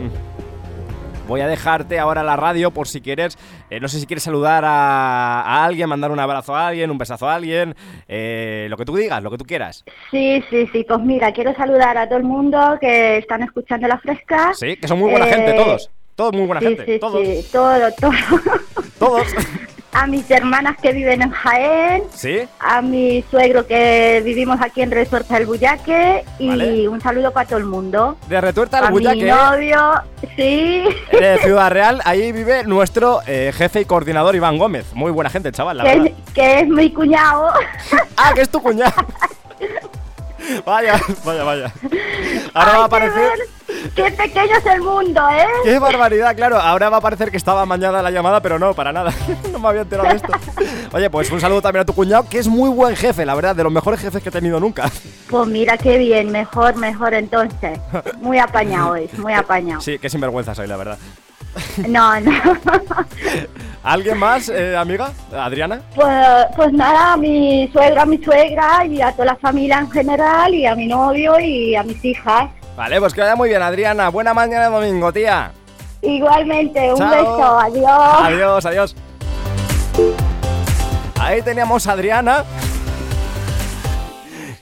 voy 1.28 1.42
a 1.42 1.48
dejarte 1.48 2.00
ahora 2.00 2.24
la 2.24 2.36
radio 2.38 2.72
por 2.72 2.88
si 2.88 3.02
quieres. 3.02 3.38
eh, 3.70 3.80
no 3.80 3.88
sé 3.88 4.00
si 4.00 4.06
quieres 4.06 4.24
saludar 4.24 4.64
a, 4.66 5.42
a 5.42 5.66
alguien, 5.66 5.90
mandar 5.90 6.12
un 6.12 6.20
abrazo 6.20 6.56
a 6.56 6.68
alguien, 6.68 6.90
un 6.92 6.98
besazo 6.98 7.28
a 7.28 7.36
alguien. 7.36 7.76
eh, 8.08 8.68
lo 8.70 8.78
que 8.78 8.86
tú 8.86 8.96
digas, 8.96 9.22
lo 9.22 9.30
que 9.32 9.38
tú 9.38 9.46
quieras. 9.46 9.84
Sí, 10.10 10.44
sí, 10.50 10.68
sí. 10.72 10.86
Pues 10.88 11.00
mira, 11.02 11.32
quiero 11.34 11.54
saludar 11.56 11.98
a 11.98 12.08
todo 12.08 12.18
el 12.18 12.24
mundo 12.24 12.78
que 12.80 13.18
están 13.18 13.44
escuchando 13.44 13.88
la 13.88 13.98
fresca. 14.00 14.54
Sí, 14.54 14.78
que 14.78 14.88
son 14.88 15.00
muy 15.00 15.10
buena 15.10 15.28
Eh, 15.28 15.34
gente, 15.34 15.54
todos. 15.54 15.90
Todos 16.16 16.34
muy 16.34 16.46
buena 16.46 16.62
Sí, 16.62 16.68
gente. 16.68 16.86
sí, 16.86 17.00
todos. 17.00 17.28
sí, 17.28 17.46
todo, 17.52 17.92
todo. 18.00 18.12
Todos. 19.00 19.28
a 19.94 20.08
mis 20.08 20.30
hermanas 20.32 20.78
que 20.82 20.92
viven 20.94 21.22
en 21.22 21.32
Jaén, 21.32 22.04
¿Sí? 22.14 22.40
a 22.60 22.82
mi 22.82 23.24
suegro 23.30 23.68
que 23.68 24.22
vivimos 24.24 24.60
aquí 24.62 24.82
en 24.82 24.92
Resorte 24.92 25.34
del 25.34 25.46
Buyaque 25.46 26.24
y 26.40 26.48
Vale. 26.50 26.88
un 26.88 27.02
saludo 27.02 27.32
para 27.32 27.48
todo 27.48 27.60
el 27.60 27.66
mundo. 27.66 28.18
De 28.28 28.40
retuerta 28.40 28.80
A 28.80 28.88
al 28.88 28.94
mi 28.94 29.04
novio, 29.04 29.94
sí. 30.36 30.84
De 31.12 31.38
Ciudad 31.44 31.72
Real, 31.72 32.02
ahí 32.06 32.32
vive 32.32 32.64
nuestro 32.64 33.20
eh, 33.28 33.52
jefe 33.54 33.82
y 33.82 33.86
coordinador 33.86 34.36
Iván 34.36 34.58
Gómez. 34.58 34.94
Muy 34.94 35.12
buena 35.12 35.30
gente, 35.30 35.52
chaval, 35.52 35.78
la 35.78 35.84
que, 35.84 35.90
verdad. 35.90 36.06
es, 36.26 36.34
que 36.34 36.60
es 36.62 36.68
mi 36.68 36.92
cuñado. 36.92 37.52
¡Ah, 38.18 38.32
que 38.34 38.42
es 38.42 38.50
tu 38.50 38.62
cuñado! 38.62 38.94
Vaya, 40.66 41.00
vaya, 41.24 41.44
vaya. 41.44 41.74
Ahora 42.54 42.78
va 42.78 42.84
a 42.84 42.86
aparecer. 42.86 43.32
Qué 43.96 44.12
pequeño 44.12 44.58
es 44.58 44.66
el 44.66 44.82
mundo, 44.82 45.22
¿eh? 45.30 45.46
¡Qué 45.64 45.80
barbaridad! 45.80 46.36
Claro, 46.36 46.58
ahora 46.60 46.90
va 46.90 46.98
a 46.98 47.02
parecer 47.02 47.32
que 47.32 47.38
estaba 47.38 47.66
mañana 47.66 48.02
la 48.02 48.12
llamada, 48.12 48.42
pero 48.42 48.60
no, 48.60 48.74
para 48.74 48.92
nada. 48.92 49.14
No 49.52 49.60
me 49.60 49.68
había 49.68 49.82
enterado 49.82 50.10
de 50.10 50.16
esto. 50.16 50.32
Oye, 50.94 51.10
pues 51.10 51.32
un 51.32 51.40
saludo 51.42 51.62
también 51.62 51.82
a 51.82 51.86
tu 51.86 51.94
cuñado, 51.94 52.28
que 52.30 52.40
es 52.40 52.48
muy 52.48 52.70
buen 52.70 52.96
jefe, 52.96 53.26
la 53.26 53.36
verdad, 53.36 53.56
de 53.56 53.64
los 53.64 53.72
mejores 53.72 54.00
jefes 54.00 54.24
que 54.24 54.30
he 54.30 54.32
tenido 54.32 54.60
nunca. 54.60 54.90
Pues 55.30 55.48
mira 55.48 55.78
qué 55.78 55.98
bien, 55.98 56.32
mejor, 56.32 56.76
mejor 56.76 57.14
entonces. 57.14 57.80
Muy 58.20 58.40
apañado 58.40 58.96
es, 58.96 59.18
muy 59.18 59.34
apañado. 59.34 59.82
Sí, 59.82 60.00
qué 60.00 60.10
sinvergüenza 60.10 60.56
soy, 60.56 60.68
la 60.68 60.78
verdad. 60.78 60.98
No, 61.88 62.20
no. 62.20 62.32
¿Alguien 63.84 64.18
más, 64.18 64.48
eh, 64.50 64.76
amiga? 64.78 65.12
¿Adriana? 65.34 65.82
Pues, 65.96 66.46
pues 66.56 66.72
nada, 66.72 67.14
a 67.14 67.18
mi 67.18 67.68
suegra, 67.74 68.04
a 68.04 68.06
mi 68.06 68.18
suegra 68.24 68.86
y 68.86 69.02
a 69.02 69.12
toda 69.12 69.26
la 69.26 69.36
familia 69.38 69.80
en 69.80 69.90
general 69.90 70.54
y 70.54 70.66
a 70.68 70.76
mi 70.76 70.88
novio 70.88 71.40
y 71.40 71.76
a 71.76 71.82
mis 71.84 72.04
hijas. 72.06 72.50
Vale, 72.78 73.00
pues 73.00 73.14
que 73.14 73.22
vaya 73.22 73.36
muy 73.36 73.50
bien, 73.50 73.62
Adriana. 73.62 74.10
Buena 74.10 74.34
mañana 74.34 74.70
de 74.70 74.72
domingo, 74.72 75.12
tía. 75.12 75.52
Igualmente, 76.04 76.92
un 76.92 76.98
Chao. 76.98 77.10
beso, 77.10 77.60
adiós. 77.60 78.22
Adiós, 78.24 78.66
adiós. 78.66 78.96
Ahí 81.20 81.42
teníamos 81.42 81.88
a 81.88 81.94
Adriana. 81.94 82.44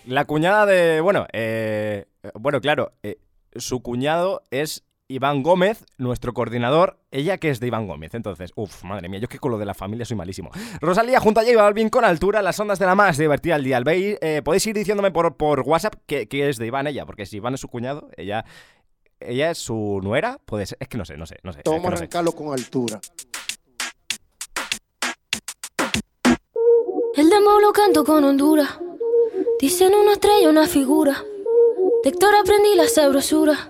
La 0.06 0.26
cuñada 0.26 0.66
de. 0.66 1.02
Bueno, 1.02 1.28
eh, 1.34 2.06
bueno, 2.34 2.62
claro. 2.62 2.94
eh, 3.04 3.18
su 3.56 3.82
cuñado 3.82 4.44
es 4.52 4.84
Iván 5.12 5.42
Gómez, 5.42 5.86
nuestro 5.98 6.34
coordinador. 6.34 7.00
Ella 7.10 7.40
que 7.40 7.50
es 7.50 7.60
de 7.60 7.66
Iván 7.66 7.88
Gómez. 7.88 8.14
Entonces, 8.14 8.52
uff, 8.56 8.84
madre 8.84 9.10
mía, 9.10 9.20
yo 9.20 9.28
que 9.28 9.40
con 9.40 9.52
lo 9.52 9.58
de 9.58 9.66
la 9.66 9.74
familia 9.74 10.06
soy 10.06 10.16
malísimo. 10.16 10.52
Rosalía 10.80 11.20
junto 11.20 11.40
a 11.40 11.44
J 11.44 11.58
Balvin 11.58 11.90
con 11.90 12.06
altura, 12.06 12.44
las 12.44 12.60
ondas 12.60 12.78
de 12.78 12.86
la 12.86 12.94
más 12.94 13.18
divertida 13.18 13.56
al 13.56 13.64
día. 13.64 13.82
Eh, 13.88 14.42
podéis 14.46 14.68
ir 14.68 14.76
diciéndome 14.76 15.10
por, 15.10 15.36
por 15.36 15.62
WhatsApp 15.62 15.96
que, 16.06 16.28
que 16.28 16.48
es 16.48 16.58
de 16.58 16.68
Iván 16.68 16.86
ella, 16.86 17.08
porque 17.08 17.26
si 17.26 17.38
Iván 17.38 17.56
es 17.56 17.60
su 17.60 17.68
cuñado, 17.68 18.10
ella. 18.16 18.46
¿Ella 19.20 19.52
es 19.52 19.58
su 19.58 20.00
nuera? 20.02 20.40
Puede 20.46 20.66
ser. 20.66 20.78
Es 20.80 20.88
que 20.88 20.98
no 20.98 21.04
sé, 21.04 21.18
no 21.18 21.26
sé, 21.26 21.38
no 21.44 21.52
sé. 21.52 21.60
es 21.60 21.64
que 21.64 21.70
Vamos 21.72 21.92
a 21.92 21.96
arrancarlo 21.96 22.32
con 22.32 22.54
altura. 22.54 23.02
El 27.16 27.30
demo 27.30 27.60
lo 27.60 27.74
canto 27.74 28.06
con 28.06 28.24
Honduras. 28.24 28.80
Dicen 29.60 29.94
una 29.94 30.14
estrella, 30.14 30.50
una 30.50 30.68
figura. 30.68 31.22
De 32.04 32.10
Héctor 32.12 32.34
aprendí 32.36 32.76
la 32.76 32.88
sabrosura. 32.88 33.70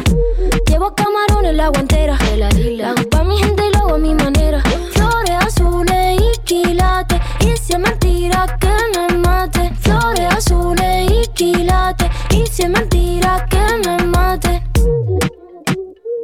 Llevo 0.67 0.93
camarones 0.95 1.55
la 1.55 1.67
guantera. 1.69 2.17
La 2.37 2.49
hago 2.91 3.09
pa' 3.09 3.23
mi 3.23 3.37
gente 3.37 3.67
y 3.67 3.71
lo 3.73 3.79
hago 3.79 3.95
a 3.95 3.97
mi 3.97 4.13
manera. 4.13 4.61
Flores 4.91 5.37
azules 5.39 6.21
y 6.21 6.39
quilates. 6.43 7.19
Y 7.39 7.57
si 7.57 7.77
mentira 7.77 8.57
que 8.59 8.73
me 8.93 9.17
mate. 9.17 9.71
Flores 9.81 10.33
azules 10.35 11.11
y 11.11 11.27
quilates. 11.33 12.09
Y 12.31 12.45
si 12.47 12.67
mentira 12.67 13.45
que 13.49 13.87
me 13.87 14.03
mate. 14.05 14.63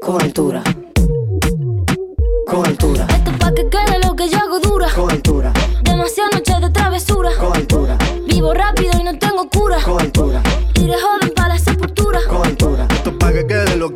Con 0.01 0.21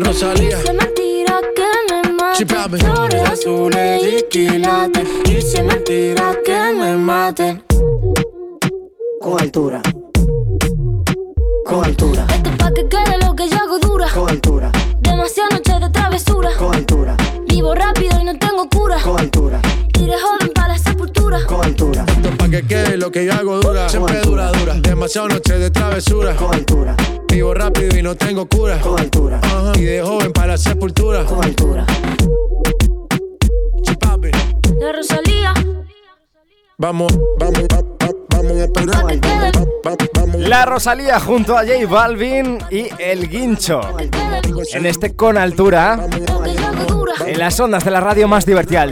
Rosalía. 0.00 0.58
Es 0.58 0.74
mentira 0.74 1.40
que 1.56 1.94
me 2.04 2.12
mate. 2.12 2.46
Flores 2.78 3.22
azules 3.30 4.02
y 4.04 4.22
quilates. 4.30 5.08
Es 5.28 5.62
mentira 5.64 6.34
que 6.44 6.72
me 6.78 6.96
maten. 6.96 7.64
Con 9.20 9.40
altura, 9.40 9.82
con 11.66 11.84
altura, 11.84 12.26
Esto 12.34 12.50
es 12.50 12.56
pa' 12.56 12.72
que 12.72 12.88
quede 12.88 13.18
lo 13.26 13.34
que 13.34 13.48
yo 13.48 13.56
hago 13.56 13.78
dura. 13.78 14.06
con 14.14 14.30
altura, 14.30 14.70
Demasiadas 15.00 15.54
noches 15.54 15.80
de 15.80 15.90
travesura. 15.90 16.50
con 16.58 16.74
altura, 16.74 17.16
Vivo 17.46 17.74
rápido 17.74 18.20
y 18.20 18.24
no 18.24 18.38
tengo 18.38 18.47
lo 23.08 23.12
que 23.12 23.24
yo 23.24 23.32
hago 23.32 23.58
dura. 23.58 23.88
Siempre 23.88 24.20
dura, 24.20 24.52
dura. 24.52 24.74
Demasiado 24.74 25.28
noche 25.28 25.58
de 25.58 25.70
travesura. 25.70 26.36
con 26.36 26.54
altura, 26.54 26.94
Vivo 27.32 27.54
rápido 27.54 27.96
y 27.96 28.02
no 28.02 28.14
tengo 28.14 28.46
cura. 28.46 28.78
con 28.80 29.00
altura. 29.00 29.40
Y 29.76 29.84
de 29.84 30.02
joven 30.02 30.30
para 30.30 30.48
la 30.48 30.58
sepultura. 30.58 31.24
con 31.24 31.42
altura. 31.42 31.86
La 34.78 34.92
Rosalía. 34.92 35.54
Vamos, 36.76 37.10
vamos, 37.38 37.62
va- 37.72 38.06
va- 38.06 39.96
vamos 40.14 40.40
La 40.40 40.66
Rosalía 40.66 41.18
junto 41.18 41.56
a 41.56 41.62
J 41.62 41.86
Balvin 41.88 42.58
y 42.70 42.88
El 42.98 43.28
Guincho. 43.30 43.80
En 44.74 44.84
este 44.86 45.16
con 45.16 45.38
altura, 45.38 46.06
en 47.26 47.38
las 47.38 47.58
ondas 47.58 47.84
de 47.86 47.90
la 47.90 48.00
radio 48.00 48.28
más 48.28 48.44
divertida 48.44 48.82
al 48.82 48.90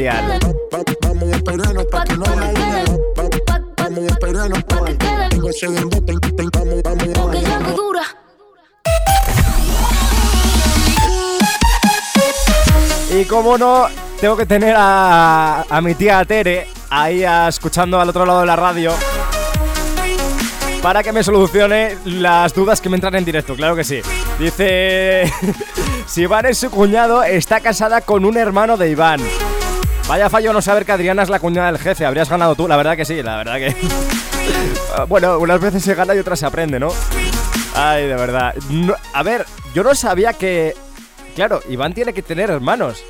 Vamos, 6.82 6.82
vamos, 6.82 7.76
dura. 7.76 8.02
Y 13.10 13.24
como 13.26 13.56
no, 13.56 13.86
tengo 14.20 14.36
que 14.36 14.44
tener 14.46 14.74
a, 14.76 15.62
a 15.68 15.80
mi 15.80 15.94
tía 15.94 16.24
Tere 16.24 16.66
ahí 16.90 17.22
a- 17.24 17.48
escuchando 17.48 18.00
al 18.00 18.08
otro 18.08 18.26
lado 18.26 18.40
de 18.40 18.46
la 18.46 18.56
radio 18.56 18.92
para 20.82 21.02
que 21.02 21.12
me 21.12 21.22
solucione 21.22 21.96
las 22.04 22.52
dudas 22.54 22.80
que 22.80 22.88
me 22.88 22.96
entran 22.96 23.14
en 23.14 23.24
directo, 23.24 23.54
claro 23.54 23.74
que 23.76 23.84
sí. 23.84 24.00
Dice, 24.38 25.32
si 26.06 26.22
Iván 26.22 26.46
es 26.46 26.58
su 26.58 26.70
cuñado, 26.70 27.22
está 27.22 27.60
casada 27.60 28.00
con 28.00 28.24
un 28.24 28.36
hermano 28.36 28.76
de 28.76 28.90
Iván. 28.90 29.20
Vaya 30.08 30.30
fallo 30.30 30.52
no 30.52 30.62
saber 30.62 30.84
que 30.86 30.92
Adriana 30.92 31.25
es 31.25 31.28
la 31.28 31.40
cuñada 31.40 31.72
del 31.72 31.80
jefe, 31.80 32.06
habrías 32.06 32.30
ganado 32.30 32.54
tú, 32.54 32.68
la 32.68 32.76
verdad 32.76 32.96
que 32.96 33.04
sí, 33.04 33.22
la 33.22 33.36
verdad 33.38 33.56
que... 33.56 33.75
bueno, 35.08 35.38
unas 35.38 35.60
veces 35.60 35.82
se 35.82 35.94
gana 35.94 36.14
y 36.14 36.18
otras 36.18 36.38
se 36.38 36.46
aprende, 36.46 36.78
¿no? 36.78 36.92
Ay, 37.75 38.06
de 38.06 38.14
verdad. 38.14 38.54
A 39.12 39.22
ver, 39.22 39.44
yo 39.75 39.82
no 39.82 39.94
sabía 39.94 40.32
que... 40.32 40.75
Claro, 41.34 41.60
Iván 41.68 41.92
tiene 41.92 42.12
que 42.12 42.22
tener 42.22 42.50
hermanos. 42.50 43.02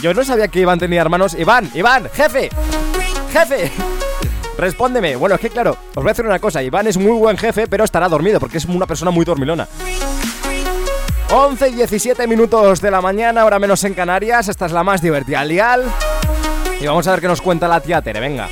Yo 0.00 0.14
no 0.14 0.24
sabía 0.24 0.48
que 0.48 0.60
Iván 0.60 0.78
tenía 0.78 1.02
hermanos. 1.02 1.36
Iván, 1.38 1.70
Iván, 1.74 2.08
jefe, 2.12 2.48
jefe. 3.30 3.70
Respóndeme. 4.56 5.14
Bueno, 5.16 5.34
es 5.34 5.40
que 5.40 5.50
claro, 5.50 5.76
os 5.90 5.94
voy 5.94 6.06
a 6.06 6.12
decir 6.12 6.24
una 6.24 6.38
cosa. 6.38 6.62
Iván 6.62 6.86
es 6.86 6.96
muy 6.96 7.12
buen 7.12 7.36
jefe, 7.36 7.66
pero 7.66 7.84
estará 7.84 8.08
dormido 8.08 8.40
porque 8.40 8.58
es 8.58 8.64
una 8.64 8.86
persona 8.86 9.10
muy 9.10 9.24
dormilona. 9.24 9.68
11 11.32 11.68
y 11.68 11.74
17 11.74 12.26
minutos 12.26 12.80
de 12.80 12.90
la 12.90 13.00
mañana, 13.00 13.42
ahora 13.42 13.60
menos 13.60 13.84
en 13.84 13.94
Canarias. 13.94 14.48
Esta 14.48 14.66
es 14.66 14.72
la 14.72 14.82
más 14.82 15.00
divertida, 15.00 15.40
al. 15.60 15.84
Y 16.80 16.86
vamos 16.86 17.06
a 17.06 17.12
ver 17.12 17.20
qué 17.20 17.28
nos 17.28 17.40
cuenta 17.40 17.68
la 17.68 17.80
tía 17.80 18.02
venga. 18.18 18.48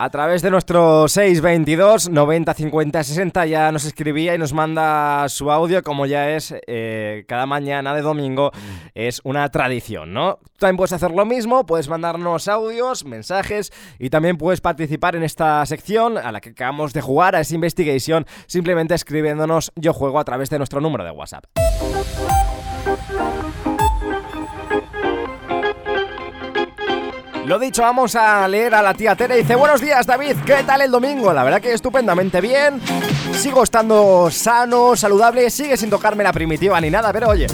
A 0.00 0.10
través 0.10 0.42
de 0.42 0.52
nuestro 0.52 1.08
622 1.08 2.10
90 2.10 2.54
50 2.54 3.02
60 3.02 3.46
ya 3.46 3.72
nos 3.72 3.84
escribía 3.84 4.32
y 4.32 4.38
nos 4.38 4.52
manda 4.52 5.28
su 5.28 5.50
audio 5.50 5.82
como 5.82 6.06
ya 6.06 6.30
es 6.36 6.54
eh, 6.68 7.24
cada 7.26 7.46
mañana 7.46 7.92
de 7.94 8.02
domingo 8.02 8.52
es 8.94 9.20
una 9.24 9.48
tradición, 9.48 10.12
¿no? 10.12 10.38
También 10.56 10.76
puedes 10.76 10.92
hacer 10.92 11.10
lo 11.10 11.26
mismo, 11.26 11.66
puedes 11.66 11.88
mandarnos 11.88 12.46
audios, 12.46 13.04
mensajes 13.04 13.72
y 13.98 14.08
también 14.08 14.36
puedes 14.36 14.60
participar 14.60 15.16
en 15.16 15.24
esta 15.24 15.66
sección 15.66 16.16
a 16.16 16.30
la 16.30 16.40
que 16.40 16.50
acabamos 16.50 16.92
de 16.92 17.00
jugar, 17.00 17.34
a 17.34 17.40
esa 17.40 17.56
investigation, 17.56 18.24
simplemente 18.46 18.94
escribiéndonos 18.94 19.72
yo 19.74 19.92
juego 19.92 20.20
a 20.20 20.24
través 20.24 20.48
de 20.48 20.58
nuestro 20.58 20.80
número 20.80 21.02
de 21.02 21.10
WhatsApp. 21.10 21.44
Lo 27.48 27.58
dicho, 27.58 27.80
vamos 27.80 28.14
a 28.14 28.46
leer 28.46 28.74
a 28.74 28.82
la 28.82 28.92
tía 28.92 29.16
Tere. 29.16 29.36
Dice, 29.36 29.54
buenos 29.54 29.80
días 29.80 30.04
David, 30.06 30.36
¿qué 30.44 30.62
tal 30.66 30.82
el 30.82 30.90
domingo? 30.90 31.32
La 31.32 31.42
verdad 31.44 31.62
que 31.62 31.72
estupendamente 31.72 32.42
bien. 32.42 32.78
Sigo 33.32 33.62
estando 33.62 34.28
sano, 34.30 34.94
saludable, 34.96 35.48
sigue 35.48 35.76
sin 35.78 35.88
tocarme 35.88 36.24
la 36.24 36.32
primitiva 36.32 36.78
ni 36.80 36.90
nada, 36.90 37.10
pero 37.12 37.28
oye, 37.28 37.46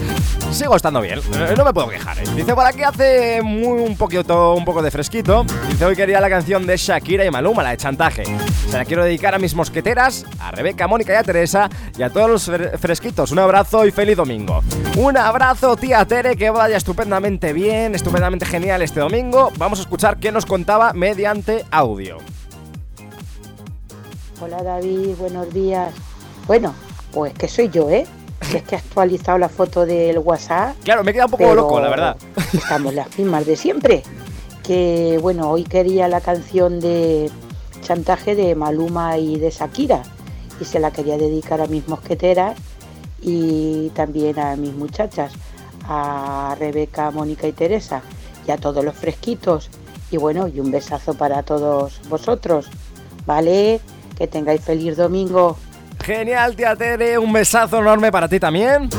sigo 0.51 0.75
estando 0.75 1.01
bien. 1.01 1.21
Eh, 1.35 1.55
No 1.57 1.65
me 1.65 1.73
puedo 1.73 1.89
quejar. 1.89 2.19
¿eh? 2.19 2.25
Dice, 2.35 2.55
por 2.55 2.67
aquí 2.67 2.83
hace 2.83 3.41
muy, 3.43 3.83
un 3.83 3.97
poquito, 3.97 4.55
un 4.55 4.65
poco 4.65 4.83
de 4.83 4.91
fresquito. 4.91 5.45
Dice, 5.69 5.85
hoy 5.85 5.95
quería 5.95 6.21
la 6.21 6.29
canción 6.31 6.67
de 6.67 6.77
Shakira 6.77 7.25
y 7.25 7.31
Maluma, 7.31 7.63
la 7.63 7.71
de 7.71 7.77
chantaje. 7.77 8.25
Se 8.69 8.77
la 8.77 8.85
quiero 8.85 9.05
dedicar 9.05 9.35
a 9.35 9.39
mis 9.39 9.55
mosqueteras, 9.55 10.25
a 10.41 10.51
Rebeca, 10.51 10.89
Mónica 10.89 11.13
y 11.13 11.17
a 11.17 11.23
Teresa 11.23 11.69
y 11.97 12.03
a 12.03 12.11
todos 12.11 12.29
los 12.31 12.49
fre- 12.49 12.77
fresquitos. 12.79 13.31
Un 13.31 13.39
abrazo 13.41 13.85
y 13.87 13.93
feliz 13.93 14.17
domingo. 14.17 14.63
Un 14.97 15.17
abrazo, 15.17 15.77
tía 15.77 16.05
Tere, 16.05 16.37
que 16.37 16.51
vaya 16.51 16.77
estupendamente 16.79 17.53
bien, 17.53 17.95
estupendamente 17.95 18.45
genial 18.47 18.83
este 18.83 19.01
domingo. 19.01 19.53
Vamos 19.57 19.81
a 19.81 19.83
escuchar 19.85 20.19
qué 20.19 20.33
nos 20.33 20.47
contaba 20.47 20.95
mediante 20.95 21.65
audio. 21.71 22.17
Hola 24.41 24.63
David, 24.63 25.15
buenos 25.19 25.53
días. 25.53 25.93
Bueno, 26.47 26.75
pues 27.13 27.35
que 27.35 27.49
soy 27.49 27.69
yo, 27.69 27.91
¿eh? 27.91 28.07
Que 28.51 28.59
es 28.59 28.63
que 28.63 28.77
he 28.77 28.79
actualizado 28.79 29.37
la 29.39 29.49
foto 29.49 29.85
del 29.85 30.19
WhatsApp. 30.19 30.75
Claro, 30.85 31.05
me 31.05 31.11
he 31.11 31.15
quedado 31.15 31.29
un 31.29 31.39
poco 31.39 31.55
loco, 31.55 31.81
la 31.81 31.91
verdad. 31.91 32.17
Estamos 32.53 32.95
las 32.95 33.17
mismas 33.19 33.45
de 33.47 33.57
siempre. 33.57 34.03
Que 34.63 35.19
bueno, 35.21 35.51
hoy 35.51 35.65
quería 35.65 36.09
la 36.09 36.23
canción 36.23 36.81
de 36.81 37.31
chantaje 37.83 38.35
de 38.35 38.55
Maluma 38.55 39.19
y 39.19 39.39
de 39.39 39.51
Shakira. 39.51 40.03
Y 40.61 40.65
se 40.65 40.81
la 40.81 40.93
quería 40.93 41.19
dedicar 41.19 41.61
a 41.61 41.67
mis 41.67 41.87
mosqueteras 41.89 42.57
y 43.21 43.91
también 43.91 44.39
a 44.39 44.57
mis 44.57 44.73
muchachas, 44.73 45.33
a 45.87 46.57
Rebeca, 46.59 47.11
Mónica 47.11 47.47
y 47.47 47.53
Teresa, 47.53 48.03
y 48.47 48.51
a 48.51 48.57
todos 48.57 48.85
los 48.85 48.95
fresquitos. 48.95 49.71
Y 50.11 50.17
bueno, 50.17 50.49
y 50.49 50.61
un 50.61 50.71
besazo 50.71 51.15
para 51.15 51.43
todos 51.43 52.01
vosotros. 52.09 52.69
¿Vale? 53.27 53.81
Que 54.17 54.27
tengáis 54.27 54.63
feliz 54.63 54.97
domingo. 54.97 55.57
Genial, 56.05 56.55
tía 56.55 56.77
Tere, 56.77 57.19
un 57.19 57.33
besazo 57.33 57.79
enorme 57.79 58.13
para 58.13 58.29
ti 58.29 58.39
también. 58.39 58.91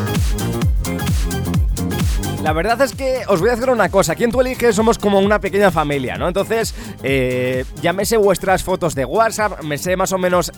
La 2.45 2.53
verdad 2.53 2.79
es 2.81 2.93
que 2.93 3.23
os 3.27 3.39
voy 3.39 3.49
a 3.49 3.55
decir 3.55 3.71
una 3.71 3.89
cosa, 3.89 4.13
aquí 4.13 4.23
en 4.23 4.31
Tu 4.31 4.39
Eliges 4.39 4.75
somos 4.75 4.99
como 4.99 5.17
una 5.19 5.39
pequeña 5.39 5.71
familia, 5.71 6.15
¿no? 6.15 6.27
Entonces, 6.27 6.75
eh, 7.01 7.65
sé 8.03 8.17
vuestras 8.17 8.63
fotos 8.63 8.93
de 8.93 9.03
WhatsApp, 9.03 9.63
me 9.63 9.79
sé 9.79 9.97
más 9.97 10.11
o 10.11 10.19
menos 10.19 10.51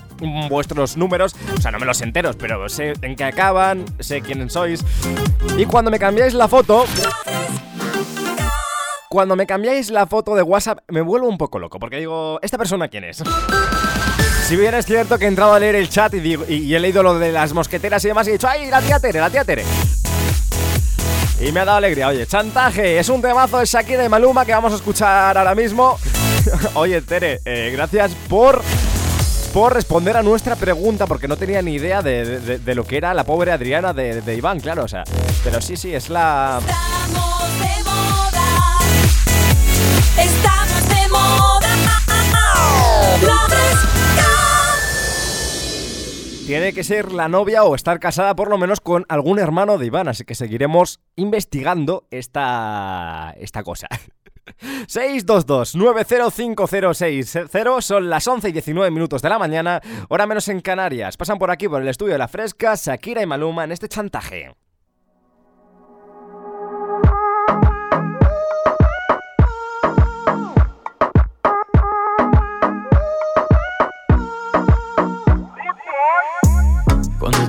vuestros 0.49 0.97
números, 0.97 1.33
o 1.57 1.62
sea, 1.62 1.71
no 1.71 1.79
me 1.79 1.86
los 1.86 2.01
enteros, 2.01 2.36
pero 2.36 2.67
sé 2.67 2.91
en 3.01 3.15
qué 3.15 3.23
acaban, 3.23 3.86
sé 3.99 4.19
quiénes 4.19 4.51
sois. 4.51 4.83
Y 5.57 5.63
cuando 5.63 5.89
me 5.89 5.97
cambiáis 5.97 6.33
la 6.33 6.49
foto... 6.49 6.83
Cuando 9.17 9.36
me 9.36 9.47
cambiáis 9.47 9.89
la 9.89 10.06
foto 10.06 10.36
de 10.36 10.43
WhatsApp 10.43 10.77
me 10.89 11.01
vuelvo 11.01 11.27
un 11.27 11.39
poco 11.39 11.58
loco, 11.58 11.80
porque 11.80 11.97
digo, 11.97 12.38
¿esta 12.43 12.56
persona 12.60 12.88
quién 12.88 13.03
es? 13.03 13.23
Si 14.47 14.56
bien 14.56 14.75
es 14.75 14.86
cierto 14.86 15.17
que 15.17 15.25
he 15.25 15.27
entrado 15.27 15.56
a 15.56 15.60
leer 15.60 15.73
el 15.73 15.89
chat 15.89 16.13
y, 16.13 16.36
he 16.75 16.80
leído 16.80 17.01
lo 17.01 17.17
de 17.17 17.32
las 17.32 17.51
mosqueteras 17.51 18.06
y 18.06 18.10
demás 18.10 18.27
y 18.27 18.30
he 18.30 18.34
dicho, 18.34 18.47
¡ay, 18.47 18.69
la 18.69 18.80
tía 18.80 18.99
Tere, 18.99 19.19
la 19.19 19.32
tía 19.32 19.43
Tere! 19.43 19.63
Y 21.41 21.51
me 21.51 21.62
ha 21.62 21.65
dado 21.65 21.80
alegría. 21.80 22.10
Oye, 22.10 22.27
chantaje, 22.27 22.99
es 22.99 23.10
un 23.10 23.19
temazo 23.19 23.58
de 23.58 23.65
Shakira 23.65 24.06
y 24.06 24.10
Maluma 24.10 24.45
que 24.45 24.51
vamos 24.51 24.71
a 24.71 24.75
escuchar 24.75 25.36
ahora 25.36 25.56
mismo. 25.56 25.97
Oye, 26.75 27.01
Tere, 27.01 27.39
eh, 27.43 27.71
gracias 27.73 28.12
por, 28.30 28.62
por 29.51 29.73
responder 29.73 30.15
a 30.15 30.21
nuestra 30.21 30.56
pregunta, 30.56 31.08
porque 31.08 31.27
no 31.27 31.38
tenía 31.38 31.63
ni 31.63 31.73
idea 31.73 32.03
de, 32.03 32.39
de- 32.39 32.60
de 32.60 32.75
lo 32.75 32.84
que 32.84 32.97
era 32.97 33.15
la 33.15 33.23
pobre 33.23 33.51
Adriana 33.51 33.93
de, 33.93 34.21
de 34.21 34.36
Iván, 34.36 34.60
claro, 34.60 34.84
o 34.84 34.88
sea. 34.88 35.03
Pero 35.43 35.60
sí, 35.60 35.75
sí, 35.75 35.95
es 35.95 36.08
la... 36.12 36.60
Tiene 46.47 46.71
que 46.71 46.86
ser 46.86 47.12
la 47.12 47.27
novia 47.27 47.65
o 47.65 47.75
estar 47.75 47.99
casada 47.99 48.34
por 48.34 48.49
lo 48.49 48.58
menos 48.58 48.80
con 48.80 49.06
algún 49.10 49.38
hermano 49.38 49.77
de 49.77 49.88
Iván, 49.88 50.08
así 50.08 50.23
que 50.23 50.34
seguiremos 50.34 51.01
investigando 51.17 52.08
esta, 52.10 53.36
esta 53.38 53.63
cosa. 53.63 53.89
622-905060 54.88 57.82
son 57.82 58.10
las 58.10 58.25
11 58.25 58.47
y 58.47 58.53
19 58.53 58.91
minutos 58.91 59.21
de 59.21 59.27
la 59.27 59.39
mañana, 59.39 59.82
hora 60.08 60.25
menos 60.25 60.47
en 60.47 60.62
Canarias. 60.62 61.17
Pasan 61.17 61.38
por 61.38 61.51
aquí 61.51 61.67
por 61.67 61.82
el 61.82 61.89
estudio 61.89 62.13
de 62.13 62.19
la 62.19 62.30
Fresca, 62.30 62.75
Shakira 62.75 63.21
y 63.21 63.25
Maluma 63.25 63.65
en 63.65 63.73
este 63.73 63.89
chantaje. 63.89 64.53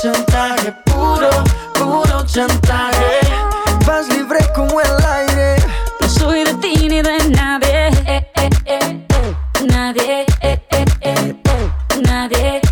chantaje, 0.00 0.72
puro, 0.84 1.30
puro 1.74 2.24
chantaje. 2.26 3.20
Vas 3.86 4.08
libre 4.08 4.38
como 4.54 4.80
el 4.80 5.04
aire. 5.04 5.56
No 6.00 6.08
soy 6.08 6.44
de 6.44 6.54
ti 6.54 6.88
ni 6.88 7.02
de 7.02 7.18
nadie. 7.30 7.88
Eh, 8.06 8.30
eh, 8.36 8.50
eh, 8.66 9.06
eh. 9.10 9.34
Nadie. 9.68 10.24
eh, 10.40 10.60
eh. 10.70 11.34
Nadie. 12.02 12.62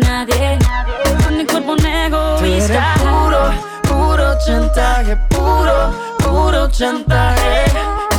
Nadie. 0.00 0.58
Con 1.24 1.36
mi 1.38 1.44
cuerpo 1.46 1.72
un 1.72 1.86
egoísta. 1.86 2.94
puro, 3.02 3.50
puro 3.82 4.38
chantaje, 4.46 5.16
puro, 5.30 5.92
puro 6.18 6.68
chantaje. 6.70 7.64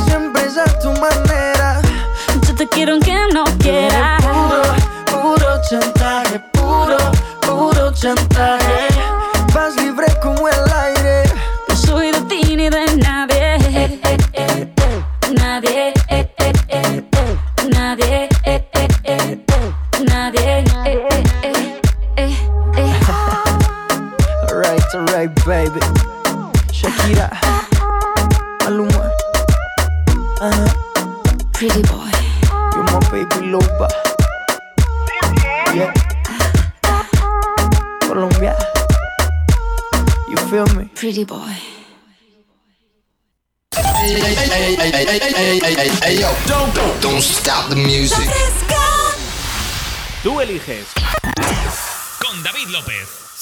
Siempre 0.06 0.46
es 0.46 0.56
a 0.58 0.64
tu 0.80 0.90
manera. 0.92 1.80
Yo 2.46 2.54
te 2.54 2.66
quiero 2.68 2.92
aunque 2.92 3.14
no 3.32 3.44
quieras. 3.58 4.22
Puro, 4.24 4.62
puro 5.22 5.60
chantaje, 5.68 6.38
puro 6.52 6.96
chantaje. 7.96 8.95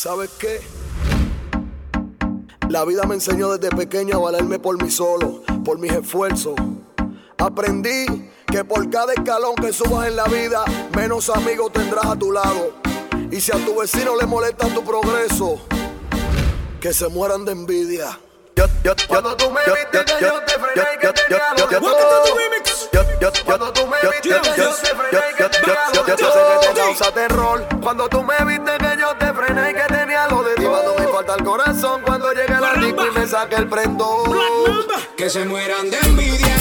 ¿Sabes 0.05 0.29
qué? 0.39 0.61
La 2.69 2.85
vida 2.85 3.05
me 3.05 3.15
enseñó 3.15 3.57
desde 3.57 3.75
pequeño 3.75 4.19
a 4.19 4.21
valerme 4.21 4.59
por 4.59 4.83
mí 4.83 4.91
solo, 4.91 5.41
por 5.65 5.79
mis 5.79 5.93
esfuerzos. 5.93 6.55
Aprendí 7.39 8.29
que 8.47 8.65
por 8.65 8.91
cada 8.91 9.15
escalón 9.15 9.55
que 9.55 9.73
subas 9.73 10.09
en 10.09 10.17
la 10.17 10.25
vida, 10.25 10.63
menos 10.95 11.31
amigos 11.31 11.73
tendrás 11.73 12.05
a 12.05 12.19
tu 12.19 12.33
lado. 12.33 12.75
Y 13.31 13.41
si 13.41 13.51
a 13.51 13.65
tu 13.65 13.81
vecino 13.81 14.15
le 14.15 14.27
molesta 14.27 14.69
tu 14.75 14.85
progreso, 14.85 15.59
que 16.83 16.93
se 16.93 17.09
mueran 17.09 17.47
de 17.47 17.53
envidia. 17.53 18.19
Yo, 18.57 18.67
yo, 18.85 18.95
yo, 18.95 19.09
Cuando 19.09 19.37
tú 19.37 19.51
me 19.51 19.61
yo, 19.67 19.75
viste 19.75 19.99
yo, 19.99 20.05
que 20.05 20.25
yo 20.25 20.41
te 20.43 20.53
frené 20.53 20.83
y 20.95 20.99
que 20.99 21.07
yo, 21.07 21.13
tenía 21.15 21.39
yo, 21.57 21.65
los 21.65 21.71
yo, 21.71 21.81
yo, 21.81 21.87
Welcome 21.87 21.99
to 21.99 22.29
yo, 22.29 22.35
the 22.35 22.41
remix. 22.43 22.89
yo, 22.93 23.03
yo, 23.21 23.45
Cuando 23.45 23.73
tú 23.73 23.87
me 23.87 23.97
yo, 24.03 24.11
viste 24.11 24.29
yo, 24.29 24.43
que 24.43 24.49
yo, 24.51 24.57
yo 24.57 24.65
yo, 24.65 24.77
te 24.77 24.87
frené 24.95 25.11
y 25.11 25.31
yo, 25.31 25.37
que 25.37 25.43
yo, 25.43 25.51
tenía 25.51 25.75
yo, 25.75 25.95
los 25.95 26.07
yo 26.07 26.17
sé 26.17 26.23
que 26.23 26.23
te 26.23 26.25
Welcome. 26.25 26.75
causa 26.81 27.13
terror 27.13 27.67
Cuando 27.83 28.09
tú 28.09 28.23
me 28.23 28.45
viste 28.45 28.79
que 28.79 28.97
yo 29.01 29.17
te 29.17 29.33
frené 29.33 29.71
y 29.71 29.75
que 29.75 29.95
tenía 29.95 30.29
lo 30.29 30.43
de 30.43 30.53
Y 30.63 30.67
cuando 30.67 30.95
me 30.99 31.09
falta 31.09 31.35
el 31.35 31.45
corazón 31.45 32.03
Cuando 32.03 32.33
llegue 32.33 32.61
la 32.61 32.75
disco 32.75 33.07
y 33.07 33.11
me 33.19 33.27
saque 33.27 33.57
el 33.57 33.69
prendón 33.69 34.87
Que 35.17 35.29
se 35.31 35.45
mueran 35.45 35.91
de 35.91 35.99
envidia. 35.99 36.57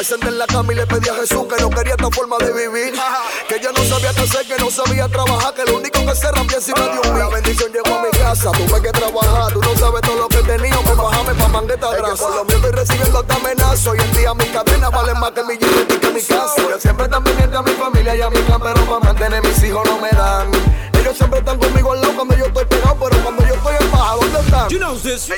Me 0.00 0.04
senté 0.04 0.28
en 0.28 0.38
la 0.38 0.46
cama 0.46 0.72
y 0.72 0.76
le 0.76 0.86
pedí 0.86 1.10
a 1.10 1.14
Jesús 1.14 1.44
que 1.46 1.60
no 1.60 1.68
quería 1.68 1.92
esta 1.92 2.10
forma 2.10 2.38
de 2.38 2.50
vivir. 2.54 2.94
Que 3.48 3.60
yo 3.60 3.70
no 3.70 3.84
sabía 3.84 4.14
qué 4.14 4.22
hacer, 4.22 4.46
que 4.46 4.56
no 4.56 4.70
sabía 4.70 5.06
trabajar, 5.08 5.52
que 5.52 5.64
lo 5.64 5.76
único 5.76 6.06
que 6.06 6.14
se 6.14 6.30
rampía 6.32 6.56
encima 6.56 6.80
de 6.88 7.10
un 7.10 7.18
La 7.18 7.28
bendición 7.28 7.70
llegó 7.70 7.98
a 7.98 8.02
mi 8.02 8.10
casa, 8.12 8.50
tuve 8.52 8.80
que 8.80 8.92
trabajar. 8.92 9.52
Tú 9.52 9.60
no 9.60 9.76
sabes 9.76 10.00
todo 10.00 10.16
lo 10.16 10.28
que 10.28 10.38
tenía, 10.38 10.78
pues 10.84 10.96
bajame 10.96 11.34
pa' 11.34 11.48
mangueta 11.48 11.90
grasa. 11.90 12.16
Por 12.16 12.34
lo 12.34 12.44
mío 12.46 12.56
estoy 12.56 12.70
recibiendo 12.70 13.20
esta 13.20 13.34
amenaza. 13.34 13.90
Hoy 13.90 13.98
en 13.98 14.12
día 14.14 14.32
mis 14.32 14.46
cadenas 14.46 14.90
valen 14.90 15.20
más 15.20 15.32
que 15.32 15.42
mi 15.42 15.58
jeep 15.58 15.90
y 15.90 15.98
que 15.98 16.10
mi 16.12 16.22
casa. 16.22 16.54
Ellos 16.56 16.80
siempre 16.80 17.04
están 17.04 17.22
pendientes 17.22 17.58
a 17.58 17.62
mi 17.62 17.72
familia 17.72 18.16
y 18.16 18.22
a 18.22 18.30
mi 18.30 18.40
clan, 18.40 18.60
pero 18.62 18.80
para 18.86 19.00
mantener 19.00 19.42
mis 19.42 19.62
hijos 19.64 19.84
no 19.84 19.98
me 19.98 20.10
dan. 20.12 20.50
Ellos 20.98 21.14
siempre 21.14 21.40
están 21.40 21.58
conmigo 21.58 21.92
al 21.92 22.00
lado 22.00 22.14
cuando 22.14 22.36
yo 22.36 22.46
estoy 22.46 22.64
pegado, 22.64 22.96
pero 23.02 23.22
cuando 23.22 23.46
yo 23.46 23.54
estoy 23.54 23.74
en 23.78 23.90
baja, 23.90 24.14
¿dónde 24.14 24.40
están? 24.40 24.68
You 24.70 24.78
know 24.78 24.96
this. 24.96 25.28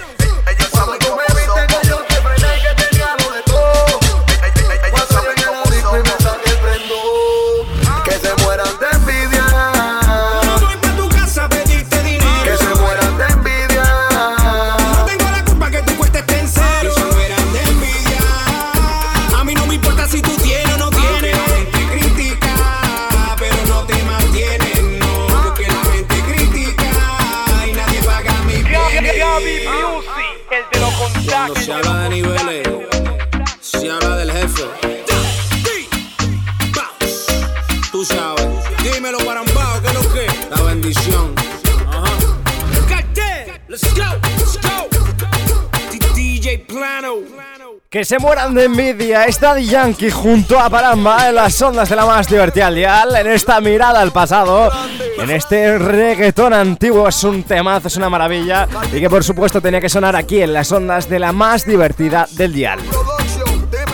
Se 48.04 48.18
mueran 48.18 48.52
de 48.52 48.64
envidia 48.64 49.24
es 49.26 49.38
Daddy 49.38 49.64
Yankee 49.64 50.10
junto 50.10 50.58
a 50.58 50.68
Paramba 50.68 51.28
en 51.28 51.36
las 51.36 51.62
ondas 51.62 51.88
de 51.88 51.94
la 51.94 52.04
más 52.04 52.26
divertida 52.26 52.66
al 52.66 52.74
dial, 52.74 53.14
en 53.14 53.28
esta 53.28 53.60
mirada 53.60 54.00
al 54.00 54.10
pasado, 54.10 54.72
en 55.18 55.30
este 55.30 55.78
reggaetón 55.78 56.52
antiguo, 56.52 57.06
es 57.06 57.22
un 57.22 57.44
temazo, 57.44 57.86
es 57.86 57.96
una 57.96 58.10
maravilla 58.10 58.66
y 58.92 58.98
que 58.98 59.08
por 59.08 59.22
supuesto 59.22 59.60
tenía 59.60 59.80
que 59.80 59.88
sonar 59.88 60.16
aquí 60.16 60.42
en 60.42 60.52
las 60.52 60.72
ondas 60.72 61.08
de 61.08 61.20
la 61.20 61.32
más 61.32 61.64
divertida 61.64 62.26
del 62.32 62.52
dial. 62.52 62.80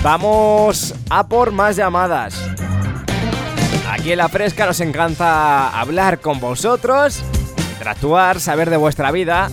Vamos 0.03 0.95
a 1.09 1.27
por 1.27 1.51
más 1.51 1.75
llamadas. 1.75 2.35
Aquí 3.87 4.11
en 4.11 4.17
La 4.17 4.29
Fresca 4.29 4.65
nos 4.65 4.79
encanta 4.79 5.79
hablar 5.79 6.21
con 6.21 6.39
vosotros, 6.39 7.21
interactuar, 7.73 8.39
saber 8.39 8.69
de 8.69 8.77
vuestra 8.77 9.11
vida. 9.11 9.51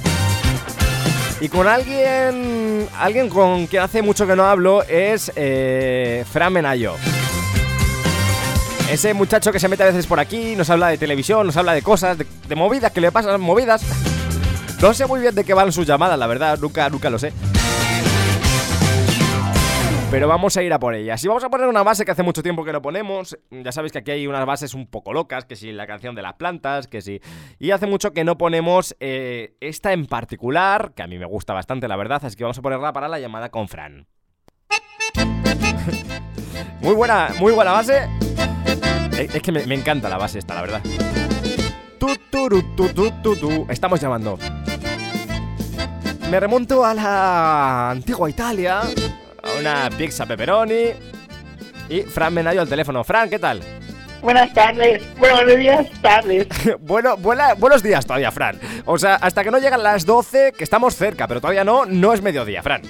Y 1.40 1.48
con 1.48 1.68
alguien, 1.68 2.88
alguien 2.98 3.28
con 3.28 3.66
quien 3.66 3.82
hace 3.82 4.00
mucho 4.00 4.26
que 4.26 4.36
no 4.36 4.44
hablo 4.44 4.82
es 4.84 5.30
eh, 5.36 6.24
Fran 6.32 6.52
Menayo. 6.52 6.94
Ese 8.90 9.12
muchacho 9.12 9.52
que 9.52 9.60
se 9.60 9.68
mete 9.68 9.82
a 9.82 9.86
veces 9.86 10.06
por 10.06 10.18
aquí, 10.18 10.56
nos 10.56 10.70
habla 10.70 10.88
de 10.88 10.96
televisión, 10.96 11.46
nos 11.46 11.58
habla 11.58 11.74
de 11.74 11.82
cosas, 11.82 12.16
de, 12.16 12.56
movidas, 12.56 12.90
que 12.90 13.02
le 13.02 13.12
pasan 13.12 13.38
movidas. 13.38 13.84
No 14.80 14.94
sé 14.94 15.04
muy 15.04 15.20
bien 15.20 15.34
de 15.34 15.44
qué 15.44 15.52
van 15.52 15.72
sus 15.72 15.86
llamadas, 15.86 16.18
la 16.18 16.26
verdad, 16.26 16.58
nunca, 16.58 16.88
nunca 16.88 17.10
lo 17.10 17.18
sé. 17.18 17.34
Pero 20.10 20.26
vamos 20.26 20.56
a 20.56 20.62
ir 20.62 20.72
a 20.72 20.78
por 20.78 20.94
ellas. 20.94 21.22
Y 21.22 21.28
vamos 21.28 21.44
a 21.44 21.50
poner 21.50 21.68
una 21.68 21.82
base 21.82 22.06
que 22.06 22.12
hace 22.12 22.22
mucho 22.22 22.42
tiempo 22.42 22.64
que 22.64 22.72
no 22.72 22.80
ponemos. 22.80 23.38
Ya 23.50 23.72
sabéis 23.72 23.92
que 23.92 23.98
aquí 23.98 24.10
hay 24.10 24.26
unas 24.26 24.46
bases 24.46 24.72
un 24.72 24.86
poco 24.86 25.12
locas, 25.12 25.44
que 25.44 25.54
si 25.54 25.70
la 25.70 25.86
canción 25.86 26.14
de 26.14 26.22
las 26.22 26.34
plantas, 26.34 26.86
que 26.86 27.02
si... 27.02 27.20
Y 27.58 27.72
hace 27.72 27.86
mucho 27.86 28.14
que 28.14 28.24
no 28.24 28.38
ponemos 28.38 28.96
eh, 29.00 29.54
esta 29.60 29.92
en 29.92 30.06
particular, 30.06 30.92
que 30.94 31.02
a 31.02 31.06
mí 31.06 31.18
me 31.18 31.26
gusta 31.26 31.52
bastante, 31.52 31.88
la 31.88 31.96
verdad, 31.96 32.24
así 32.24 32.36
que 32.36 32.44
vamos 32.44 32.56
a 32.56 32.62
ponerla 32.62 32.94
para 32.94 33.08
la 33.08 33.20
llamada 33.20 33.50
con 33.50 33.68
Fran. 33.68 34.06
muy 36.80 36.94
buena, 36.94 37.28
muy 37.38 37.52
buena 37.52 37.72
base. 37.72 38.08
Es, 39.18 39.34
es 39.34 39.42
que 39.42 39.52
me, 39.52 39.66
me 39.66 39.74
encanta 39.74 40.08
la 40.08 40.16
base 40.18 40.38
esta, 40.38 40.54
la 40.54 40.60
verdad. 40.62 40.80
Tu, 41.98 42.14
turu, 42.30 42.62
tu, 42.76 42.88
tu, 42.90 43.10
tu, 43.22 43.36
tu. 43.36 43.66
Estamos 43.68 44.00
llamando. 44.00 44.38
Me 46.30 46.38
remonto 46.40 46.84
a 46.84 46.94
la 46.94 47.90
antigua 47.90 48.28
Italia, 48.30 48.80
a 48.82 49.58
una 49.58 49.88
pizza 49.96 50.26
pepperoni 50.26 50.90
y 51.88 52.02
Fran 52.02 52.34
Menayo 52.34 52.60
al 52.60 52.68
teléfono. 52.68 53.02
Fran, 53.02 53.30
¿qué 53.30 53.38
tal? 53.38 53.62
Buenas 54.20 54.52
tardes, 54.52 55.00
buenos 55.16 55.46
días, 55.56 55.86
tardes. 56.02 56.46
bueno, 56.80 57.16
buena- 57.16 57.54
buenos 57.54 57.82
días 57.82 58.04
todavía, 58.04 58.30
Fran. 58.32 58.58
O 58.84 58.98
sea, 58.98 59.14
hasta 59.14 59.42
que 59.44 59.50
no 59.50 59.58
llegan 59.58 59.82
las 59.82 60.04
12, 60.04 60.52
que 60.58 60.64
estamos 60.64 60.94
cerca, 60.96 61.26
pero 61.28 61.40
todavía 61.40 61.64
no, 61.64 61.86
no 61.86 62.12
es 62.12 62.20
mediodía, 62.20 62.62
Fran. 62.62 62.82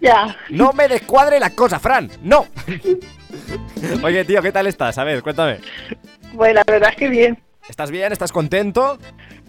Ya. 0.00 0.36
No 0.50 0.72
me 0.72 0.88
descuadre 0.88 1.40
la 1.40 1.50
cosa, 1.50 1.78
Fran. 1.80 2.10
No. 2.22 2.46
Oye, 4.02 4.24
tío, 4.24 4.42
¿qué 4.42 4.52
tal 4.52 4.66
estás? 4.66 4.98
A 4.98 5.04
ver, 5.04 5.22
cuéntame. 5.22 5.58
Bueno, 6.32 6.54
la 6.66 6.72
verdad 6.72 6.90
es 6.90 6.96
que 6.96 7.08
bien. 7.08 7.38
¿Estás 7.68 7.90
bien? 7.90 8.12
¿Estás 8.12 8.32
contento? 8.32 8.98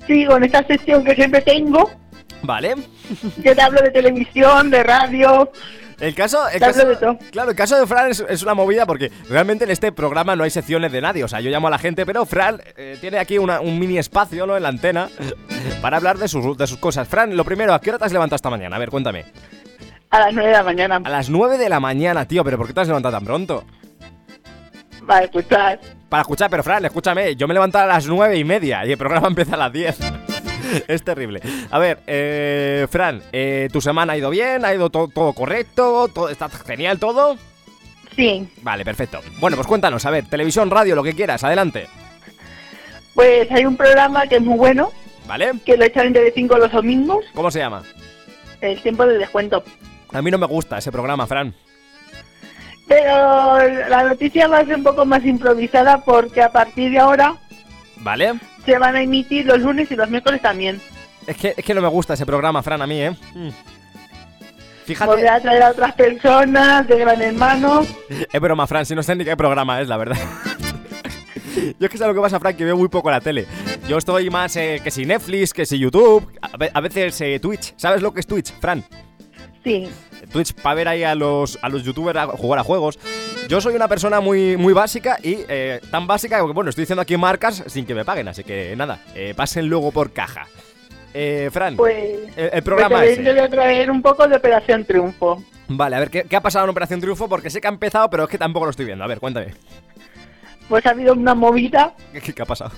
Sí, 0.08 0.26
con 0.26 0.44
esta 0.44 0.64
sesión 0.66 1.04
que 1.04 1.16
siempre 1.16 1.42
tengo, 1.42 1.90
Vale. 2.44 2.74
yo 3.44 3.56
te 3.56 3.62
hablo 3.62 3.82
de 3.82 3.92
televisión, 3.92 4.70
de 4.72 4.82
radio. 4.84 5.52
El 6.00 6.16
caso, 6.16 6.50
el 6.50 6.60
caso- 6.60 7.18
claro, 7.32 7.52
el 7.52 7.56
caso 7.56 7.80
de 7.80 7.86
Fran 7.86 8.10
es, 8.10 8.26
es 8.28 8.42
una 8.42 8.56
movida 8.56 8.88
porque 8.88 9.12
realmente 9.30 9.66
en 9.66 9.70
este 9.70 9.92
programa 9.92 10.36
no 10.36 10.44
hay 10.44 10.50
secciones 10.50 10.92
de 10.92 11.00
nadie. 11.02 11.24
O 11.24 11.28
sea, 11.28 11.40
yo 11.42 11.52
llamo 11.52 11.68
a 11.68 11.70
la 11.72 11.78
gente, 11.78 12.04
pero 12.08 12.26
Fran 12.26 12.60
eh, 12.76 12.98
tiene 13.00 13.20
aquí 13.20 13.38
una- 13.38 13.62
un 13.62 13.78
mini 13.78 14.00
espacio, 14.00 14.48
¿no? 14.48 14.58
En 14.58 14.64
la 14.64 14.70
antena 14.70 15.10
para 15.84 15.98
hablar 15.98 16.18
de 16.18 16.28
sus, 16.28 16.58
de 16.58 16.66
sus 16.66 16.80
cosas. 16.80 17.08
Fran, 17.08 17.38
lo 17.38 17.46
primero, 17.46 17.76
¿a 17.76 17.80
qué 17.82 17.92
hora 17.92 18.00
te 18.00 18.06
has 18.06 18.14
levantado 18.14 18.38
esta 18.38 18.50
mañana? 18.50 18.76
A 18.76 18.80
ver, 18.80 18.90
cuéntame. 18.90 19.26
A 20.10 20.20
las 20.20 20.34
9 20.34 20.50
de 20.50 20.56
la 20.56 20.64
mañana. 20.64 21.02
A 21.04 21.10
las 21.10 21.30
9 21.30 21.58
de 21.60 21.70
la 21.70 21.80
mañana, 21.80 22.28
tío, 22.28 22.44
pero 22.44 22.58
¿por 22.58 22.66
qué 22.66 22.74
te 22.74 22.82
has 22.82 22.88
levantado 22.88 23.16
tan 23.16 23.24
pronto? 23.24 23.64
Para 25.12 25.26
escuchar. 25.26 25.78
Para 26.08 26.22
escuchar, 26.22 26.50
pero 26.50 26.64
Fran, 26.64 26.86
escúchame, 26.86 27.36
yo 27.36 27.46
me 27.46 27.54
levanto 27.54 27.78
a 27.78 27.86
las 27.86 28.08
9 28.08 28.38
y 28.38 28.46
media 28.46 28.86
y 28.86 28.94
el 28.94 28.98
programa 28.98 29.28
empieza 29.28 29.56
a 29.56 29.58
las 29.58 29.74
10. 29.74 29.98
es 30.88 31.04
terrible. 31.04 31.42
A 31.70 31.80
ver, 31.80 32.00
eh, 32.08 32.88
Fran, 32.90 33.22
eh, 33.34 33.68
¿tu 33.74 33.82
semana 33.82 34.14
ha 34.14 34.18
ido 34.18 34.30
bien? 34.30 34.64
¿Ha 34.64 34.74
ido 34.74 34.90
to- 34.90 35.10
todo 35.14 35.34
correcto? 35.34 36.08
¿Todo, 36.14 36.30
¿Está 36.30 36.48
genial 36.48 36.98
todo? 36.98 37.36
Sí. 38.16 38.48
Vale, 38.62 38.86
perfecto. 38.86 39.20
Bueno, 39.42 39.58
pues 39.58 39.68
cuéntanos, 39.68 40.06
a 40.06 40.12
ver, 40.12 40.28
televisión, 40.28 40.70
radio, 40.72 40.96
lo 40.96 41.04
que 41.04 41.14
quieras, 41.14 41.44
adelante. 41.44 41.88
Pues 43.14 43.52
hay 43.52 43.66
un 43.66 43.76
programa 43.76 44.26
que 44.28 44.36
es 44.38 44.42
muy 44.42 44.58
bueno, 44.58 44.94
¿Vale? 45.28 45.52
que 45.66 45.76
lo 45.76 45.84
echan 45.84 46.14
de 46.14 46.32
5 46.34 46.58
los 46.58 46.72
domingos, 46.72 47.26
¿Cómo 47.34 47.52
se 47.52 47.60
llama? 47.60 47.84
el 48.62 48.82
tiempo 48.82 49.06
de 49.06 49.18
descuento. 49.18 49.62
A 50.14 50.22
mí 50.22 50.32
no 50.32 50.38
me 50.38 50.46
gusta 50.46 50.78
ese 50.78 50.90
programa, 50.90 51.28
Fran. 51.28 51.54
Pero 52.92 53.88
la 53.90 54.04
noticia 54.04 54.48
va 54.50 54.60
a 54.60 54.66
ser 54.66 54.76
un 54.76 54.84
poco 54.84 55.06
más 55.06 55.24
improvisada 55.26 56.00
porque 56.04 56.42
a 56.42 56.52
partir 56.52 56.92
de 56.92 57.00
ahora 57.00 57.36
¿Vale? 57.98 58.34
se 58.66 58.78
van 58.78 58.98
a 58.98 59.02
emitir 59.02 59.46
los 59.46 59.60
lunes 59.62 59.90
y 59.92 59.96
los 59.96 60.10
miércoles 60.10 60.42
también. 60.42 60.82
Es 61.26 61.38
que, 61.38 61.54
es 61.56 61.64
que 61.64 61.74
no 61.74 61.82
me 61.82 61.88
gusta 61.88 62.16
ese 62.16 62.26
programa, 62.26 62.62
Fran, 62.62 62.82
a 62.82 62.88
mí, 62.88 63.00
¿eh? 63.02 63.12
Mm. 63.34 63.50
Fíjate. 64.86 65.10
Volver 65.10 65.30
a 65.30 65.40
traer 65.40 65.64
a 65.64 65.70
otras 65.70 65.94
personas 65.94 66.86
de 66.88 66.98
Gran 66.98 67.22
Hermano. 67.22 67.86
Es 68.10 68.42
broma, 68.42 68.68
Fran, 68.68 68.86
si 68.86 68.94
no 68.94 69.04
sé 69.04 69.16
ni 69.16 69.24
qué 69.24 69.38
programa 69.38 69.80
es, 69.80 69.88
la 69.88 69.96
verdad. 69.98 70.18
Yo 71.80 71.86
es 71.86 71.90
que 71.90 71.98
sé 71.98 72.06
lo 72.06 72.14
que 72.14 72.20
pasa, 72.20 72.40
Fran, 72.42 72.58
que 72.58 72.66
veo 72.66 72.76
muy 72.76 72.90
poco 72.90 73.10
la 73.10 73.22
tele. 73.22 73.46
Yo 73.88 73.98
estoy 73.98 74.30
más 74.30 74.54
eh, 74.58 74.82
que 74.84 74.92
si 74.92 75.06
Netflix, 75.06 75.54
que 75.54 75.66
si 75.66 75.78
YouTube, 75.80 76.30
a, 76.42 76.58
ve- 76.58 76.72
a 76.74 76.82
veces 76.82 77.22
eh, 77.22 77.40
Twitch. 77.40 77.74
¿Sabes 77.78 78.02
lo 78.02 78.14
que 78.14 78.20
es 78.20 78.28
Twitch, 78.28 78.52
Fran? 78.60 78.84
Sí. 79.64 79.90
Twitch 80.32 80.54
para 80.54 80.76
ver 80.76 80.88
ahí 80.88 81.04
a 81.04 81.14
los, 81.16 81.60
a 81.62 81.70
los 81.70 81.84
youtubers 81.84 82.18
a 82.18 82.28
jugar 82.28 82.60
a 82.60 82.64
juegos. 82.64 82.98
Yo 83.48 83.62
soy 83.62 83.76
una 83.76 83.88
persona 83.88 84.20
muy, 84.20 84.58
muy 84.58 84.74
básica 84.74 85.18
y 85.22 85.38
eh, 85.48 85.80
tan 85.92 86.08
básica 86.08 86.38
que, 86.38 86.44
bueno, 86.52 86.70
estoy 86.70 86.84
diciendo 86.84 87.02
aquí 87.02 87.16
marcas 87.18 87.64
sin 87.68 87.86
que 87.86 87.94
me 87.94 88.06
paguen, 88.06 88.28
así 88.28 88.44
que 88.44 88.76
nada, 88.76 89.02
eh, 89.14 89.34
pasen 89.36 89.68
luego 89.68 89.92
por 89.92 90.12
caja. 90.14 90.48
Eh, 91.14 91.50
Fran, 91.52 91.76
Pues, 91.76 91.96
el, 92.38 92.50
el 92.54 92.64
programa 92.64 92.98
pues 93.00 93.12
ese. 93.12 93.24
te 93.24 93.32
voy 93.32 93.40
a 93.42 93.50
traer 93.50 93.92
un 93.92 94.02
poco 94.02 94.28
de 94.28 94.38
Operación 94.38 94.86
Triunfo. 94.86 95.44
Vale, 95.68 95.96
a 95.96 96.00
ver, 96.00 96.10
¿qué, 96.10 96.24
qué 96.24 96.36
ha 96.38 96.42
pasado 96.42 96.66
en 96.66 96.70
Operación 96.72 97.02
Triunfo? 97.02 97.28
Porque 97.28 97.50
sé 97.50 97.60
que 97.62 97.68
ha 97.68 97.72
empezado, 97.72 98.10
pero 98.10 98.24
es 98.24 98.30
que 98.30 98.38
tampoco 98.38 98.66
lo 98.66 98.72
estoy 98.72 98.86
viendo. 98.86 99.04
A 99.04 99.08
ver, 99.08 99.20
cuéntame. 99.20 99.54
Pues 100.70 100.86
ha 100.86 100.92
habido 100.92 101.14
una 101.14 101.36
movida, 101.36 101.94
¿Qué, 102.14 102.34
qué 102.34 102.42
ha 102.42 102.46
pasado? 102.46 102.72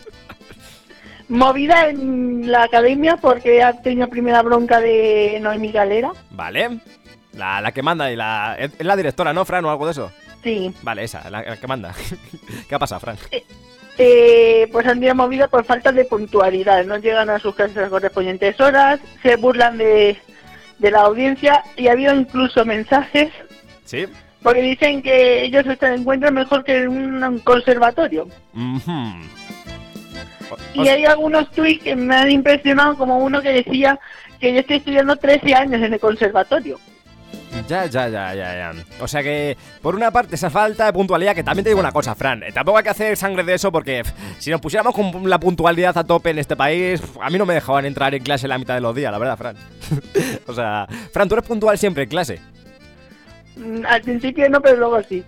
Movida 1.29 1.89
en 1.89 2.51
la 2.51 2.63
academia 2.63 3.17
porque 3.17 3.63
ha 3.63 3.73
tenido 3.81 4.07
primera 4.09 4.41
bronca 4.41 4.79
de 4.79 5.37
Noemí 5.41 5.71
Galera. 5.71 6.11
Vale. 6.31 6.79
La, 7.33 7.61
la 7.61 7.71
que 7.71 7.81
manda 7.81 8.11
y 8.11 8.15
la. 8.15 8.55
Es 8.59 8.71
la 8.79 8.95
directora, 8.95 9.33
¿no, 9.33 9.43
Fran, 9.45 9.65
o 9.65 9.71
algo 9.71 9.85
de 9.85 9.91
eso? 9.93 10.11
Sí. 10.43 10.71
Vale, 10.83 11.03
esa, 11.03 11.29
la, 11.29 11.41
la 11.41 11.57
que 11.57 11.67
manda. 11.67 11.93
¿Qué 12.69 12.75
ha 12.75 12.79
pasado, 12.79 12.99
Fran? 13.01 13.17
Eh, 13.97 14.67
pues 14.71 14.85
han 14.87 14.95
tenido 14.95 15.15
movida 15.15 15.47
por 15.47 15.63
falta 15.65 15.91
de 15.91 16.05
puntualidad. 16.05 16.83
No 16.85 16.97
llegan 16.97 17.29
a 17.29 17.39
sus 17.39 17.55
clases 17.55 17.77
a 17.77 17.81
las 17.81 17.89
correspondientes 17.89 18.59
horas, 18.59 18.99
se 19.21 19.35
burlan 19.37 19.77
de, 19.77 20.17
de 20.79 20.91
la 20.91 21.01
audiencia 21.01 21.63
y 21.77 21.87
ha 21.87 21.91
habido 21.93 22.13
incluso 22.15 22.65
mensajes 22.65 23.29
¿Sí? 23.85 24.05
porque 24.41 24.61
dicen 24.61 25.01
que 25.01 25.43
ellos 25.45 25.63
se 25.79 25.93
encuentran 25.93 26.33
mejor 26.33 26.63
que 26.63 26.83
en 26.83 26.89
un 26.89 27.39
conservatorio. 27.39 28.27
O- 28.55 29.13
Y 30.73 30.87
hay 30.87 31.05
algunos 31.05 31.49
tweets 31.51 31.83
que 31.83 31.95
me 31.95 32.15
han 32.15 32.31
impresionado, 32.31 32.97
como 32.97 33.17
uno 33.17 33.41
que 33.41 33.49
decía 33.49 33.99
que 34.39 34.53
yo 34.53 34.59
estoy 34.59 34.77
estudiando 34.77 35.15
13 35.15 35.53
años 35.53 35.81
en 35.81 35.93
el 35.93 35.99
conservatorio. 35.99 36.79
Ya, 37.67 37.85
ya, 37.85 38.09
ya, 38.09 38.33
ya, 38.33 38.55
ya. 38.55 38.73
O 38.99 39.07
sea 39.07 39.21
que, 39.21 39.55
por 39.81 39.95
una 39.95 40.11
parte, 40.11 40.35
esa 40.35 40.49
falta 40.49 40.85
de 40.85 40.93
puntualidad, 40.93 41.35
que 41.35 41.43
también 41.43 41.63
te 41.63 41.69
digo 41.69 41.79
una 41.79 41.91
cosa, 41.91 42.15
Fran, 42.15 42.43
eh, 42.43 42.51
tampoco 42.51 42.77
hay 42.77 42.83
que 42.83 42.89
hacer 42.89 43.15
sangre 43.15 43.43
de 43.43 43.53
eso 43.53 43.71
porque 43.71 44.03
si 44.39 44.49
nos 44.49 44.59
pusiéramos 44.59 44.93
con 44.93 45.29
la 45.29 45.39
puntualidad 45.39 45.97
a 45.97 46.03
tope 46.03 46.31
en 46.31 46.39
este 46.39 46.55
país, 46.55 47.01
a 47.21 47.29
mí 47.29 47.37
no 47.37 47.45
me 47.45 47.53
dejaban 47.53 47.85
entrar 47.85 48.13
en 48.15 48.23
clase 48.23 48.47
la 48.47 48.57
mitad 48.57 48.73
de 48.73 48.81
los 48.81 48.95
días, 48.95 49.11
la 49.11 49.19
verdad, 49.19 49.37
Fran. 49.37 49.55
o 50.47 50.53
sea, 50.53 50.87
Fran, 51.11 51.29
tú 51.29 51.35
eres 51.35 51.47
puntual 51.47 51.77
siempre 51.77 52.03
en 52.03 52.09
clase. 52.09 52.39
Mm, 53.55 53.85
Al 53.85 54.01
principio 54.01 54.49
no, 54.49 54.59
pero 54.61 54.77
luego 54.77 55.01
sí. 55.03 55.23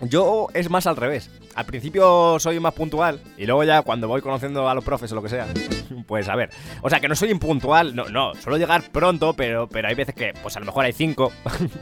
Yo 0.00 0.46
es 0.54 0.70
más 0.70 0.86
al 0.86 0.96
revés. 0.96 1.30
Al 1.54 1.66
principio 1.66 2.38
soy 2.38 2.60
más 2.60 2.72
puntual 2.74 3.20
y 3.36 3.46
luego 3.46 3.64
ya 3.64 3.82
cuando 3.82 4.06
voy 4.06 4.20
conociendo 4.20 4.68
a 4.68 4.74
los 4.74 4.84
profes 4.84 5.10
o 5.10 5.16
lo 5.16 5.22
que 5.22 5.28
sea, 5.28 5.46
pues 6.06 6.28
a 6.28 6.36
ver. 6.36 6.50
O 6.82 6.90
sea 6.90 7.00
que 7.00 7.08
no 7.08 7.16
soy 7.16 7.30
impuntual, 7.30 7.96
no, 7.96 8.08
no, 8.08 8.34
suelo 8.34 8.58
llegar 8.58 8.82
pronto, 8.92 9.34
pero, 9.34 9.68
pero 9.68 9.88
hay 9.88 9.94
veces 9.94 10.14
que, 10.14 10.32
pues 10.40 10.56
a 10.56 10.60
lo 10.60 10.66
mejor 10.66 10.84
hay 10.84 10.92
cinco. 10.92 11.32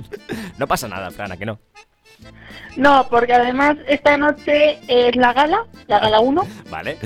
no 0.59 0.67
pasa 0.67 0.89
nada, 0.89 1.11
Fran, 1.11 1.33
¿a 1.33 1.37
que 1.37 1.47
no? 1.47 1.59
No, 2.77 3.07
porque 3.09 3.35
además 3.35 3.77
esta 3.87 4.17
noche 4.17 4.79
es 4.89 5.15
la 5.17 5.33
gala, 5.33 5.67
la 5.87 5.99
gala 5.99 6.21
1, 6.21 6.47
Vale. 6.71 6.97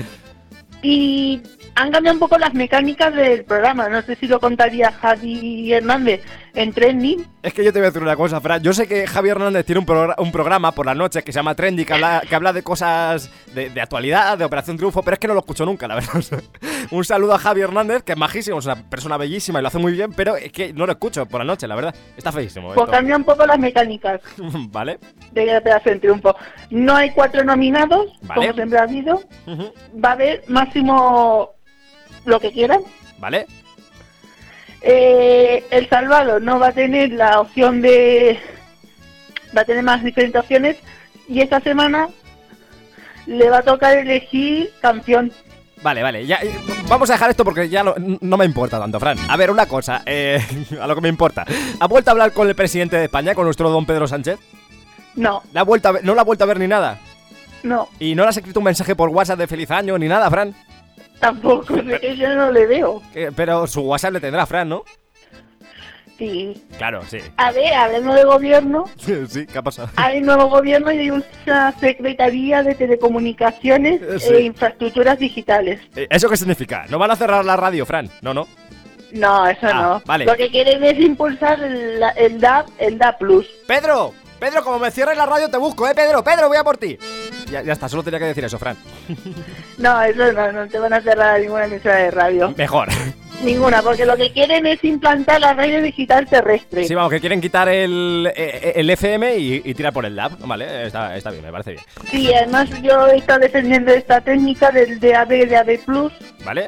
y 0.81 1.41
han 1.75 1.91
cambiado 1.91 2.15
un 2.15 2.19
poco 2.19 2.37
las 2.37 2.53
mecánicas 2.53 3.13
del 3.13 3.43
programa. 3.43 3.89
No 3.89 4.01
sé 4.01 4.15
si 4.15 4.27
lo 4.27 4.39
contaría 4.39 4.91
Javi 4.91 5.73
Hernández 5.73 6.21
en 6.53 6.73
Trending. 6.73 7.25
Es 7.43 7.53
que 7.53 7.63
yo 7.63 7.71
te 7.73 7.79
voy 7.79 7.85
a 7.87 7.89
decir 7.89 8.01
una 8.01 8.15
cosa, 8.15 8.39
Fran. 8.41 8.61
Yo 8.61 8.73
sé 8.73 8.87
que 8.87 9.07
Javier 9.07 9.37
Hernández 9.37 9.65
tiene 9.65 9.79
un, 9.79 10.13
un 10.17 10.31
programa 10.31 10.71
por 10.73 10.85
la 10.85 10.93
noche 10.93 11.23
que 11.23 11.31
se 11.31 11.37
llama 11.39 11.55
Trendy, 11.55 11.85
que 11.85 11.93
habla, 11.93 12.21
que 12.27 12.35
habla 12.35 12.53
de 12.53 12.61
cosas 12.63 13.29
de, 13.53 13.69
de 13.69 13.81
actualidad, 13.81 14.37
de 14.37 14.45
Operación 14.45 14.77
Triunfo, 14.77 15.01
pero 15.01 15.13
es 15.15 15.19
que 15.19 15.27
no 15.27 15.33
lo 15.33 15.39
escucho 15.39 15.65
nunca, 15.65 15.87
la 15.87 15.95
verdad. 15.95 16.21
Un 16.91 17.05
saludo 17.05 17.33
a 17.33 17.39
Javier 17.39 17.67
Hernández, 17.69 18.03
que 18.03 18.11
es 18.13 18.17
majísimo, 18.17 18.59
es 18.59 18.65
una 18.65 18.75
persona 18.89 19.17
bellísima 19.17 19.59
y 19.59 19.61
lo 19.61 19.67
hace 19.69 19.77
muy 19.79 19.93
bien, 19.93 20.11
pero 20.13 20.35
es 20.35 20.51
que 20.51 20.73
no 20.73 20.85
lo 20.85 20.91
escucho 20.91 21.25
por 21.25 21.39
la 21.39 21.45
noche, 21.45 21.67
la 21.67 21.75
verdad. 21.75 21.95
Está 22.17 22.31
feísimo. 22.31 22.73
Pues 22.73 22.89
cambia 22.89 23.15
un 23.15 23.23
poco 23.23 23.45
las 23.45 23.57
mecánicas 23.59 24.19
vale. 24.71 24.99
de 25.31 25.57
Operación 25.57 25.99
Triunfo. 25.99 26.35
No 26.69 26.95
hay 26.95 27.11
cuatro 27.11 27.43
nominados, 27.43 28.07
Vale. 28.23 28.41
como 28.41 28.53
siempre 28.53 28.79
ha 28.79 28.83
habido. 28.83 29.21
Va 30.03 30.09
a 30.09 30.13
haber 30.13 30.43
máximo 30.47 31.51
lo 32.25 32.39
que 32.39 32.51
quieran. 32.51 32.81
Vale. 33.19 33.45
Eh, 34.81 35.63
el 35.69 35.87
Salvador 35.89 36.41
no 36.41 36.59
va 36.59 36.67
a 36.67 36.71
tener 36.71 37.11
la 37.11 37.39
opción 37.39 37.81
de... 37.81 38.39
Va 39.55 39.61
a 39.61 39.65
tener 39.65 39.83
más 39.83 40.03
diferentes 40.03 40.39
opciones 40.41 40.77
y 41.27 41.41
esta 41.41 41.59
semana 41.59 42.07
le 43.27 43.49
va 43.49 43.59
a 43.59 43.63
tocar 43.63 43.97
elegir 43.97 44.71
canción. 44.81 45.31
Vale, 45.83 46.03
vale, 46.03 46.25
ya, 46.25 46.39
vamos 46.87 47.09
a 47.09 47.13
dejar 47.13 47.31
esto 47.31 47.43
porque 47.43 47.67
ya 47.67 47.83
no, 47.83 47.95
no 47.97 48.37
me 48.37 48.45
importa 48.45 48.79
tanto, 48.79 48.99
Fran. 48.99 49.17
A 49.27 49.35
ver, 49.35 49.49
una 49.51 49.65
cosa, 49.65 50.03
eh, 50.05 50.39
a 50.81 50.87
lo 50.87 50.95
que 50.95 51.01
me 51.01 51.09
importa. 51.09 51.45
¿Ha 51.79 51.87
vuelto 51.87 52.09
a 52.09 52.13
hablar 52.13 52.33
con 52.33 52.47
el 52.47 52.55
presidente 52.55 52.97
de 52.97 53.05
España, 53.05 53.33
con 53.35 53.45
nuestro 53.45 53.69
don 53.69 53.85
Pedro 53.85 54.07
Sánchez? 54.07 54.39
No, 55.15 55.43
¿La 55.53 55.61
ha 55.61 55.63
vuelto 55.63 55.89
a 55.89 55.91
ver- 55.93 56.03
¿No 56.05 56.15
la 56.15 56.21
ha 56.21 56.25
vuelto 56.25 56.43
a 56.43 56.47
ver 56.47 56.59
ni 56.59 56.67
nada? 56.67 56.99
no, 57.63 57.89
¿Y 57.99 58.15
no 58.15 58.23
le 58.23 58.29
has 58.29 58.37
escrito 58.37 58.59
un 58.59 58.65
mensaje 58.65 58.95
por 58.95 59.09
WhatsApp 59.09 59.39
de 59.39 59.47
feliz 59.47 59.69
año 59.71 59.97
ni 59.97 60.07
nada, 60.07 60.29
Fran? 60.29 60.55
Tampoco, 61.21 61.77
es 61.77 61.99
que 62.01 62.17
yo 62.17 62.35
no 62.35 62.51
le 62.51 62.65
veo. 62.67 63.01
Pero 63.35 63.65
su 63.67 63.81
WhatsApp 63.83 64.13
le 64.13 64.19
tendrá, 64.19 64.45
Fran, 64.45 64.67
¿no? 64.67 64.83
Sí. 66.17 66.61
Claro, 66.77 67.01
sí. 67.09 67.17
A 67.37 67.51
ver, 67.51 67.73
hablando 67.73 68.13
de 68.13 68.23
gobierno, 68.25 68.85
sí, 69.27 69.47
¿qué 69.47 69.57
ha 69.57 69.61
pasado? 69.63 69.89
hay 69.95 70.21
nuevo 70.21 70.49
gobierno 70.49 70.91
y 70.91 70.99
hay 70.99 71.09
una 71.09 71.71
Secretaría 71.79 72.61
de 72.61 72.75
Telecomunicaciones 72.75 74.01
Eh, 74.03 74.19
sí. 74.19 74.33
e 74.33 74.41
Infraestructuras 74.41 75.17
Digitales. 75.17 75.79
Eh, 75.95 76.07
¿Eso 76.11 76.29
qué 76.29 76.37
significa? 76.37 76.85
¿No 76.89 76.99
van 76.99 77.09
a 77.11 77.15
cerrar 77.15 77.43
la 77.43 77.55
radio, 77.55 77.85
Fran? 77.87 78.07
No, 78.21 78.33
no. 78.35 78.47
No, 79.13 79.47
eso 79.47 79.67
Ah, 79.67 79.73
no. 79.73 80.01
vale. 80.05 80.25
Lo 80.25 80.35
que 80.35 80.49
quieren 80.49 80.83
es 80.83 80.99
impulsar 80.99 81.61
el, 81.63 82.01
el 82.15 82.39
DAP, 82.39 82.67
el 82.77 82.97
DAP 82.99 83.17
Plus. 83.17 83.47
¡Pedro! 83.67 84.13
Pedro, 84.41 84.63
como 84.63 84.79
me 84.79 84.89
cierres 84.89 85.15
la 85.15 85.27
radio 85.27 85.49
te 85.49 85.57
busco, 85.57 85.87
¿eh, 85.87 85.93
Pedro? 85.93 86.23
Pedro, 86.23 86.47
voy 86.47 86.57
a 86.57 86.63
por 86.63 86.75
ti. 86.75 86.97
Ya, 87.51 87.61
ya 87.61 87.73
está, 87.73 87.87
solo 87.87 88.01
tenía 88.01 88.17
que 88.17 88.25
decir 88.25 88.43
eso, 88.43 88.57
Fran. 88.57 88.75
No, 89.77 90.01
eso 90.01 90.31
no, 90.31 90.51
no 90.51 90.67
te 90.67 90.77
van 90.79 90.93
a 90.93 91.01
cerrar 91.01 91.39
ninguna 91.39 91.65
emisora 91.65 91.95
de 91.95 92.11
radio. 92.11 92.53
Mejor. 92.57 92.87
Ninguna, 93.43 93.81
porque 93.81 94.05
lo 94.05 94.15
que 94.15 94.31
quieren 94.31 94.67
es 94.67 94.83
implantar 94.83 95.41
la 95.41 95.53
radio 95.53 95.81
digital 95.81 96.27
terrestre. 96.27 96.85
Sí, 96.85 96.93
vamos, 96.93 97.11
que 97.11 97.19
quieren 97.19 97.41
quitar 97.41 97.67
el, 97.69 98.31
eh, 98.35 98.73
el 98.75 98.89
FM 98.89 99.37
y, 99.37 99.61
y 99.65 99.73
tirar 99.73 99.93
por 99.93 100.05
el 100.05 100.15
DAB. 100.15 100.39
Vale, 100.39 100.85
está, 100.85 101.15
está 101.15 101.31
bien, 101.31 101.43
me 101.43 101.51
parece 101.51 101.71
bien. 101.71 101.83
Sí, 102.11 102.31
además 102.33 102.69
yo 102.81 103.07
he 103.07 103.17
estado 103.17 103.39
defendiendo 103.39 103.91
esta 103.91 104.21
técnica 104.21 104.69
del 104.71 104.99
DAB 104.99 105.29
de 105.29 105.57
AB 105.57 105.79
Plus 105.85 106.13
¿Vale? 106.43 106.67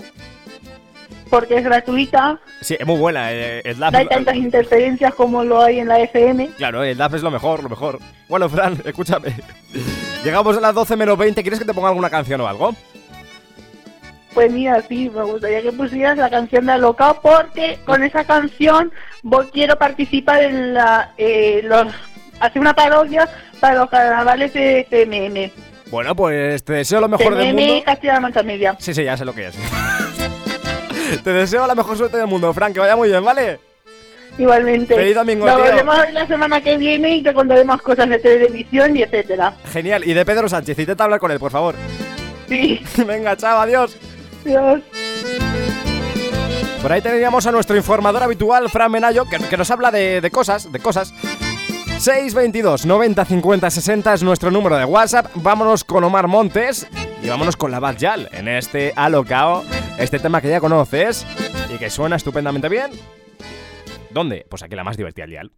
Porque 1.34 1.58
es 1.58 1.64
gratuita, 1.64 2.38
Sí, 2.62 2.78
es 2.80 2.86
muy 2.86 2.96
buena. 3.00 3.34
eh, 3.34 3.64
el 3.66 3.80
DAB 3.80 3.92
no 3.92 3.98
hay 3.98 4.08
tantas 4.08 4.36
interferencias 4.36 5.16
como 5.16 5.44
lo 5.44 5.64
hay 5.64 5.80
en 5.80 5.88
la 5.88 6.00
FM. 6.00 6.52
Claro, 6.58 6.84
el 6.84 6.96
DAF 6.96 7.16
es 7.16 7.24
lo 7.24 7.32
mejor, 7.32 7.64
lo 7.64 7.70
mejor. 7.70 7.98
Bueno, 8.30 8.48
Fran, 8.50 8.80
escúchame. 8.86 9.34
Llegamos 10.24 10.56
a 10.56 10.62
las 10.62 10.76
12 10.76 10.96
menos 10.96 11.18
20. 11.18 11.42
¿Quieres 11.42 11.58
que 11.58 11.66
te 11.66 11.74
ponga 11.74 11.90
alguna 11.90 12.12
canción 12.12 12.40
o 12.42 12.48
algo? 12.48 12.76
Pues 14.36 14.52
mira, 14.52 14.80
sí, 14.88 15.10
me 15.10 15.24
gustaría 15.24 15.64
que 15.64 15.72
pusieras 15.72 16.20
la 16.20 16.30
canción 16.30 16.68
de 16.68 16.74
Alocao 16.74 17.20
porque 17.20 17.80
con 17.84 18.04
esa 18.04 18.26
canción 18.26 18.92
voy, 19.24 19.48
quiero 19.48 19.76
participar 19.76 20.44
en 20.44 20.76
la, 20.76 21.14
eh, 21.18 21.62
los, 21.64 21.88
hacer 22.42 22.62
una 22.62 22.76
parodia 22.76 23.28
para 23.60 23.74
los 23.74 23.90
carnavales 23.90 24.54
de 24.54 24.86
CMM. 24.88 25.90
Bueno, 25.90 26.16
pues 26.16 26.64
te 26.64 26.74
deseo 26.74 27.02
lo 27.02 27.08
mejor 27.08 27.34
del 27.34 27.56
mundo. 27.56 27.84
Castilla-La 27.86 28.20
Mancha 28.20 28.44
Media. 28.44 28.76
Sí, 28.78 28.94
sí, 28.94 29.04
ya 29.04 29.18
sé 29.18 29.26
lo 29.26 29.34
que 29.34 29.48
es. 29.48 29.56
Te 31.18 31.32
deseo 31.34 31.66
la 31.68 31.76
mejor 31.76 31.98
suerte 31.98 32.18
del 32.18 32.28
mundo, 32.28 32.54
Fran. 32.54 32.74
Que 32.74 32.80
vaya 32.80 32.96
muy 32.96 33.10
bien, 33.10 33.24
¿vale? 33.24 33.60
Igualmente. 34.38 34.96
Feliz 34.96 35.16
domingo, 35.16 35.46
Nos 35.46 35.62
tío. 35.64 35.76
vemos 35.76 35.96
la 36.12 36.26
semana 36.28 36.60
que 36.62 36.76
viene 36.78 37.18
y 37.18 37.24
te 37.24 37.34
contaré 37.34 37.64
más 37.64 37.82
cosas 37.82 38.10
de 38.10 38.18
televisión 38.20 38.96
y 38.98 39.04
etcétera. 39.04 39.54
Genial. 39.72 40.04
Y 40.08 40.14
de 40.14 40.26
Pedro 40.26 40.50
Sánchez, 40.50 40.78
intenta 40.80 41.04
hablar 41.04 41.20
con 41.20 41.30
él, 41.32 41.40
por 41.40 41.52
favor. 41.52 41.76
Sí. 42.50 42.82
Venga, 43.06 43.38
chao, 43.38 43.60
adiós. 43.62 43.96
Adiós. 44.46 44.82
Por 46.82 46.92
ahí 46.92 47.02
teníamos 47.02 47.46
a 47.48 47.52
nuestro 47.52 47.78
informador 47.78 48.24
habitual, 48.24 48.70
Fran 48.70 48.92
Menayo, 48.92 49.26
que, 49.26 49.38
que 49.38 49.56
nos 49.56 49.72
habla 49.72 49.90
de, 49.92 50.20
de 50.20 50.32
cosas, 50.32 50.70
de 50.72 50.80
cosas. 50.80 51.14
622 52.00 52.86
90 52.86 53.24
50 53.24 53.70
60 53.70 54.14
es 54.16 54.24
nuestro 54.24 54.52
número 54.52 54.76
de 54.78 54.84
WhatsApp. 54.84 55.28
Vámonos 55.36 55.84
con 55.86 56.04
Omar 56.04 56.28
Montes 56.28 56.88
y 57.22 57.30
vámonos 57.30 57.56
con 57.56 57.72
la 57.72 57.80
Bad 57.80 57.98
Yal 57.98 58.30
en 58.34 58.50
este 58.50 58.92
Alocao, 58.98 59.64
este 59.98 60.20
tema 60.20 60.42
que 60.42 60.50
ya 60.50 60.60
conoces 60.60 61.26
y 61.74 61.78
que 61.78 61.90
suena 61.90 62.16
estupendamente 62.16 62.70
bien. 62.70 62.92
¿Dónde? 64.12 64.46
Pues 64.50 64.64
aquí 64.64 64.76
la 64.76 64.84
más 64.84 64.98
divertida, 64.98 65.26
Yal. 65.28 65.52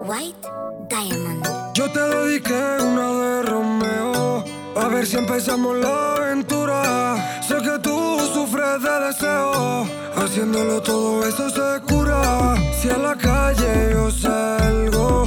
White 0.00 0.48
Diamond. 0.88 1.46
Yo 1.74 1.90
te 1.90 2.00
dediqué 2.00 2.54
una 2.54 3.12
de 3.12 3.42
Romeo. 3.42 4.44
A 4.76 4.88
ver 4.88 5.06
si 5.06 5.16
empezamos 5.16 5.76
la 5.78 6.14
aventura. 6.14 7.42
Sé 7.42 7.56
que 7.56 7.78
tú 7.82 8.20
sufres 8.32 8.82
de 8.82 9.06
deseo. 9.06 9.86
Haciéndolo 10.16 10.80
todo 10.82 11.26
eso 11.26 11.50
se 11.50 11.82
cura. 11.82 12.54
Si 12.80 12.88
a 12.88 12.98
la 12.98 13.16
calle 13.16 13.90
yo 13.92 14.10
salgo 14.10 15.24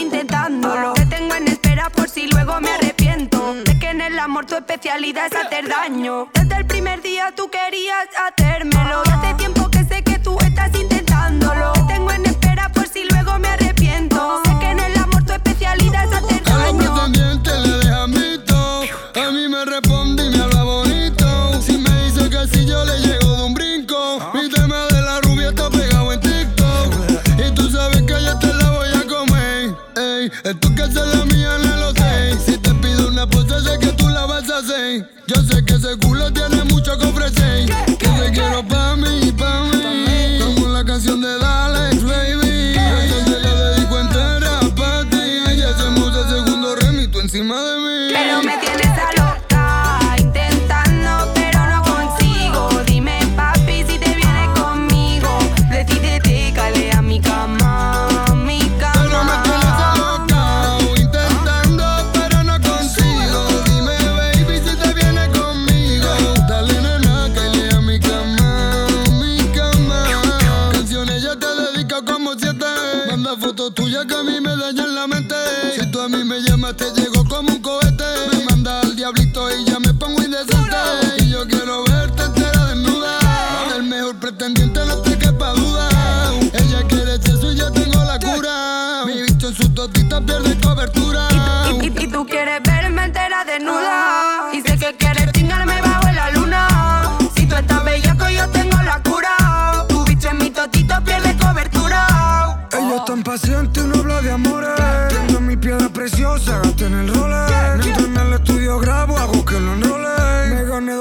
intentándolo. 0.00 0.94
Te 0.94 1.06
tengo 1.06 1.34
en 1.34 1.48
espera 1.48 1.90
por 1.90 2.08
si 2.08 2.26
luego 2.28 2.60
me 2.60 2.70
arrepiento. 2.70 3.54
Sé 3.66 3.78
que 3.78 3.90
en 3.90 4.00
el 4.00 4.18
amor 4.18 4.46
tu 4.46 4.56
especialidad 4.56 5.26
es 5.26 5.38
hacer 5.38 5.68
daño. 5.68 6.28
Desde 6.34 6.56
el 6.56 6.66
primer 6.66 7.02
día 7.02 7.32
tú 7.36 7.50
querías 7.50 8.08
hacérmelo. 8.16 9.02
Y 9.04 9.10
hace 9.10 9.34
tiempo 9.34 9.70
que 9.70 9.84
sé 9.84 10.02
que 10.02 10.18
tú 10.18 10.38
estás 10.40 10.68
intentando 10.68 10.99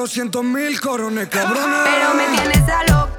doscientos 0.09 0.43
mil 0.43 0.81
corones, 0.81 1.29
cabrones. 1.29 1.79
Pero 1.85 2.15
me 2.15 2.35
tienes 2.35 2.67
a 2.67 2.83
loco. 2.85 3.18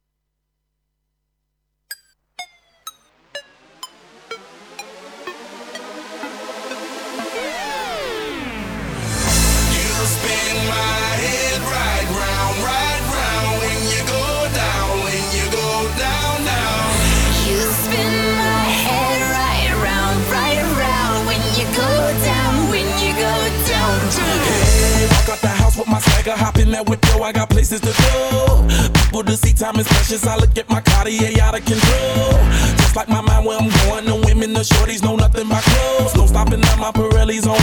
in 26.71 26.79
that 26.79 26.89
window, 26.89 27.23
I 27.23 27.31
got 27.31 27.49
places 27.49 27.81
to 27.81 27.91
go. 27.91 28.63
People 28.95 29.23
to 29.23 29.35
see, 29.35 29.53
time 29.53 29.75
is 29.75 29.87
precious. 29.87 30.25
I 30.25 30.37
look 30.37 30.57
at 30.57 30.69
my 30.69 30.79
Cartier 30.79 31.35
out 31.43 31.57
of 31.57 31.65
control. 31.65 32.31
Just 32.79 32.95
like 32.95 33.09
my 33.09 33.19
mind, 33.19 33.45
where 33.45 33.59
I'm 33.59 33.69
going. 33.83 34.05
The 34.05 34.15
women, 34.15 34.53
the 34.53 34.63
shorties 34.63 35.03
know 35.03 35.15
nothing 35.15 35.47
but 35.49 35.63
clothes. 35.63 36.15
No 36.15 36.25
stopping 36.25 36.63
at 36.63 36.79
my 36.79 36.91
Pirelli's 36.91 37.45
on. 37.45 37.59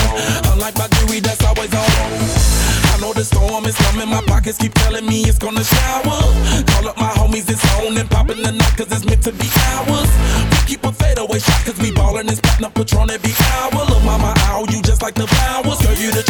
Unlike 0.53 0.77
my 0.77 0.89
jewelry, 1.01 1.21
that's 1.21 1.43
always 1.45 1.73
on. 1.73 1.89
I 2.93 3.01
know 3.01 3.13
the 3.13 3.25
storm 3.25 3.65
is 3.65 3.77
coming. 3.89 4.09
My 4.09 4.21
pockets 4.29 4.59
keep 4.59 4.75
telling 4.75 5.07
me 5.07 5.25
it's 5.25 5.39
gonna 5.39 5.65
shower. 5.65 6.21
Call 6.69 6.89
up 6.89 6.97
my 6.99 7.09
homies, 7.17 7.49
it's 7.49 7.65
on 7.81 7.97
and 7.97 8.11
popping 8.11 8.43
the 8.43 8.53
night, 8.53 8.77
cause 8.77 8.93
it's 8.93 9.07
meant 9.07 9.23
to 9.25 9.33
be 9.33 9.49
ours. 9.79 10.11
We 10.53 10.59
keep 10.69 10.85
a 10.85 10.93
fadeaway 10.93 11.39
shot, 11.39 11.65
cause 11.65 11.79
we 11.81 11.93
ballin' 11.93 12.27
this 12.27 12.41
platinum 12.41 12.73
patron 12.73 13.09
every 13.09 13.33
hour. 13.57 13.89
Look, 13.89 14.05
mama, 14.05 14.35
owe 14.53 14.67
you 14.69 14.83
just 14.83 15.01
like 15.01 15.15
the 15.15 15.27
flowers. 15.27 15.81
Girl, 15.81 15.97
you 15.97 16.11
the 16.13 16.28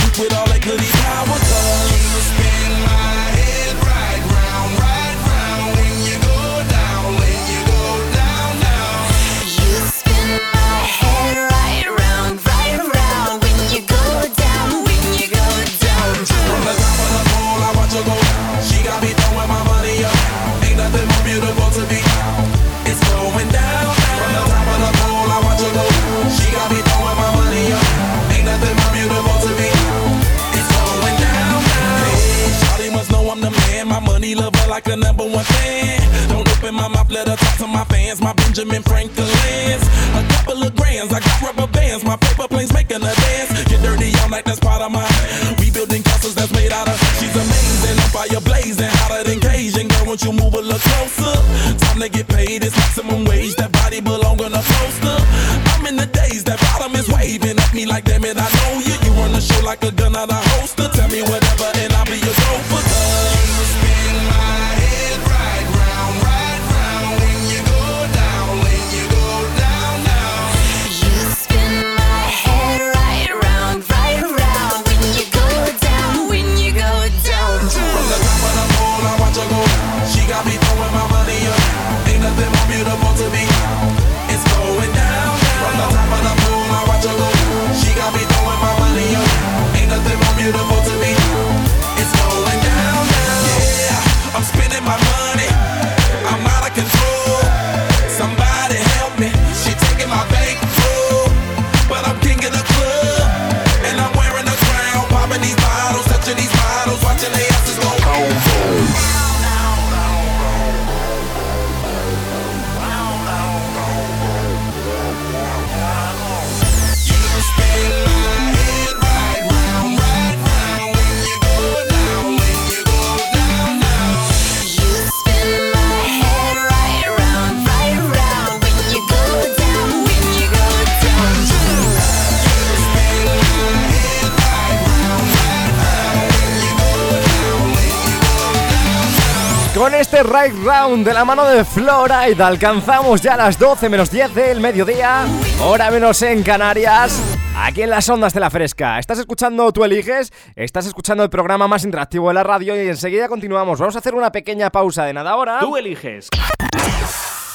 Round 140.69 141.07
de 141.07 141.15
la 141.15 141.25
mano 141.25 141.47
de 141.47 141.65
Florida 141.65 142.47
alcanzamos 142.47 143.23
ya 143.23 143.39
las 143.39 143.59
12 143.59 143.89
menos 143.89 144.11
10 144.11 144.35
del 144.35 144.61
mediodía, 144.61 145.25
hora 145.65 145.91
menos 145.91 146.21
en 146.21 146.43
Canarias. 146.43 147.19
Aquí 147.57 147.81
en 147.81 147.89
las 147.89 148.07
ondas 148.11 148.35
de 148.35 148.41
la 148.41 148.51
fresca. 148.51 148.99
¿Estás 148.99 149.19
escuchando 149.19 149.73
Tú 149.73 149.83
Eliges? 149.83 150.31
Estás 150.55 150.85
escuchando 150.85 151.25
el 151.25 151.31
programa 151.31 151.69
más 151.69 151.85
interactivo 151.85 152.29
de 152.29 152.35
la 152.35 152.45
radio 152.45 152.77
y 152.77 152.87
enseguida 152.87 153.29
continuamos. 153.29 153.79
Vamos 153.79 153.97
a 153.97 154.01
hacer 154.01 154.15
una 154.15 154.31
pequeña 154.31 154.69
pausa 154.69 155.07
de 155.07 155.15
nada 155.15 155.31
ahora. 155.31 155.59
Tú 155.61 155.75
eliges. 155.75 156.29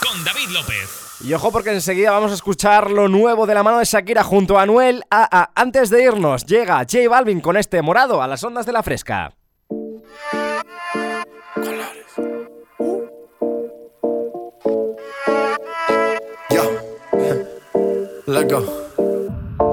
Con 0.01 0.23
David 0.23 0.49
López. 0.49 1.19
Y 1.21 1.33
ojo 1.35 1.51
porque 1.51 1.71
enseguida 1.71 2.09
vamos 2.09 2.31
a 2.31 2.35
escuchar 2.35 2.89
lo 2.89 3.09
nuevo 3.09 3.45
de 3.45 3.53
la 3.53 3.61
mano 3.61 3.77
de 3.77 3.85
Shakira 3.85 4.23
junto 4.23 4.57
a 4.57 4.63
Anuel 4.63 5.03
AA. 5.11 5.51
Antes 5.53 5.91
de 5.91 6.01
irnos, 6.01 6.47
llega 6.47 6.79
J 6.79 7.07
Balvin 7.07 7.41
con 7.41 7.57
este 7.57 7.79
morado 7.83 8.23
a 8.23 8.27
las 8.27 8.43
ondas 8.43 8.65
de 8.65 8.71
la 8.71 8.81
fresca. 8.81 9.33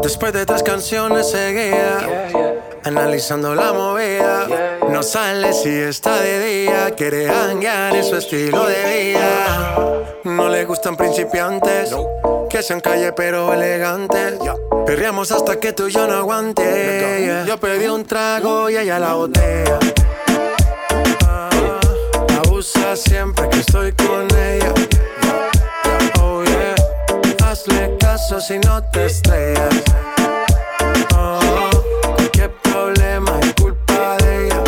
Después 0.02 0.34
de 0.34 0.44
tres 0.44 0.62
canciones 0.62 1.30
seguía 1.30 2.28
analizando 2.84 3.54
la 3.54 3.72
movida. 3.72 4.78
No 4.90 5.02
sale 5.02 5.54
si 5.54 5.70
está 5.70 6.20
de 6.20 6.44
día, 6.44 6.90
quiere 6.94 7.30
hanguear 7.30 7.96
en 7.96 8.04
su 8.04 8.16
estilo 8.16 8.66
de 8.66 9.12
vida. 9.12 9.74
No 10.24 10.50
le 10.50 10.66
gustan 10.66 10.94
principiantes, 10.94 11.94
que 12.50 12.62
sean 12.62 12.80
calle 12.80 13.12
pero 13.12 13.54
elegantes. 13.54 14.34
Perreamos 14.84 15.32
hasta 15.32 15.58
que 15.58 15.72
tú 15.72 15.88
y 15.88 15.92
yo 15.92 16.06
no 16.06 16.16
aguante. 16.16 17.44
Yo 17.46 17.56
pedí 17.56 17.86
un 17.86 18.04
trago 18.04 18.68
y 18.68 18.76
ella 18.76 18.98
la 18.98 19.14
botella. 19.14 19.78
Abusa 22.44 22.94
siempre 22.94 23.48
que 23.48 23.60
estoy 23.60 23.92
con 23.92 24.28
ella. 24.36 24.74
Oh 26.20 26.44
yeah, 26.44 26.74
si 28.18 28.58
no 28.58 28.82
te 28.90 29.06
estrellas. 29.06 29.84
Oh, 31.16 31.70
cualquier 32.16 32.50
problema 32.60 33.38
es 33.40 33.54
culpa 33.54 34.16
de 34.16 34.46
ella. 34.46 34.64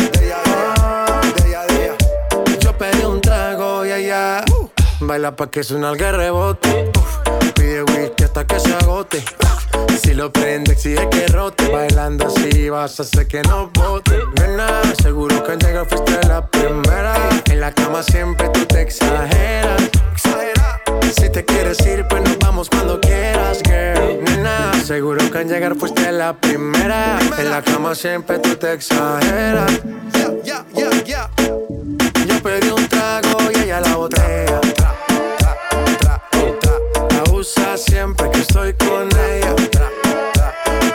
Yo 2.61 2.77
pedí 2.77 3.03
un 3.03 3.19
trago 3.19 3.85
y 3.85 3.91
ella 3.91 4.45
baila 5.01 5.35
pa' 5.35 5.47
que 5.47 5.61
suena 5.61 5.91
el 5.91 5.99
rebote. 5.99 6.91
Pide 7.55 7.83
whisky 7.83 8.23
hasta 8.23 8.47
que 8.47 8.59
se 8.59 8.73
agote. 8.75 9.21
Si 10.01 10.13
lo 10.13 10.31
prende, 10.31 10.71
exige 10.71 11.09
que 11.09 11.27
rote. 11.27 11.67
Bailando 11.67 12.27
así 12.27 12.69
vas 12.69 12.97
a 12.99 13.03
hacer 13.03 13.27
que 13.27 13.41
no 13.41 13.69
bote. 13.73 14.19
Nena, 14.39 14.81
seguro 15.01 15.43
que 15.43 15.51
al 15.51 15.59
llegar 15.59 15.85
fuiste 15.89 16.17
la 16.27 16.47
primera. 16.47 17.13
En 17.51 17.59
la 17.59 17.73
cama 17.73 18.03
siempre 18.03 18.47
tú 18.49 18.65
te 18.65 18.83
exageras. 18.83 19.81
Si 21.17 21.29
te 21.29 21.43
quieres 21.43 21.85
ir, 21.85 22.05
pues 22.07 22.21
nos 22.23 22.37
seguro 24.93 25.31
que 25.31 25.39
al 25.39 25.47
llegar 25.47 25.75
fuiste 25.75 26.11
la 26.11 26.33
primera. 26.33 27.17
En 27.39 27.49
la 27.49 27.63
cama 27.63 27.95
siempre 27.95 28.37
tú 28.37 28.55
te 28.55 28.73
exageras. 28.73 29.81
Yo 32.27 32.43
pedí 32.43 32.69
un 32.69 32.87
trago 32.87 33.39
y 33.51 33.59
ella 33.63 33.81
la 33.81 33.95
botella. 33.95 34.61
Abusa 37.25 37.75
siempre 37.75 38.29
que 38.29 38.41
estoy 38.41 38.73
con 38.73 39.09
ella. 39.31 39.55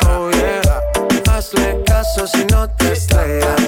Oh 0.09 0.31
yeah, 0.31 1.35
hazle 1.35 1.83
caso 1.85 2.29
si 2.29 2.45
no 2.53 2.71
te 2.77 2.93
estrellas. 2.93 3.68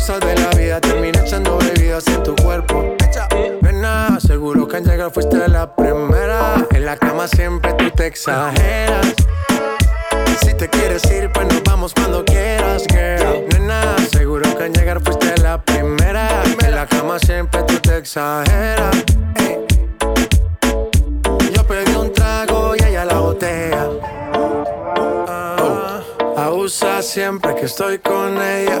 Cosas 0.00 0.20
de 0.20 0.34
la 0.34 0.48
vida 0.52 0.80
terminé 0.80 1.18
echando 1.18 1.58
bebidas 1.58 2.06
en 2.06 2.22
tu 2.22 2.34
cuerpo. 2.36 2.96
Nena, 3.60 4.18
seguro 4.18 4.66
que 4.66 4.78
al 4.78 4.84
llegar 4.84 5.10
fuiste 5.10 5.46
la 5.46 5.76
primera. 5.76 6.66
En 6.70 6.86
la 6.86 6.96
cama 6.96 7.28
siempre 7.28 7.74
tú 7.74 7.90
te 7.90 8.06
exageras. 8.06 9.14
Si 10.40 10.54
te 10.54 10.70
quieres 10.70 11.04
ir, 11.10 11.30
pues 11.30 11.46
nos 11.48 11.62
vamos 11.64 11.92
cuando 11.92 12.24
quieras, 12.24 12.86
girl. 12.88 13.46
Nena, 13.52 13.98
seguro 14.10 14.56
que 14.56 14.64
al 14.64 14.72
llegar 14.72 15.02
fuiste 15.02 15.36
la 15.42 15.62
primera. 15.62 16.44
En 16.62 16.74
la 16.74 16.86
cama 16.86 17.18
siempre 17.18 17.62
tú 17.64 17.74
te 17.80 17.98
exageras. 17.98 19.04
Yo 21.52 21.62
pedí 21.64 21.94
un 21.94 22.10
trago 22.10 22.74
y 22.74 22.82
ella 22.84 23.04
la 23.04 23.18
botella. 23.18 23.86
Ah, 25.28 26.00
abusa 26.38 27.02
siempre 27.02 27.54
que 27.54 27.66
estoy 27.66 27.98
con 27.98 28.40
ella. 28.40 28.80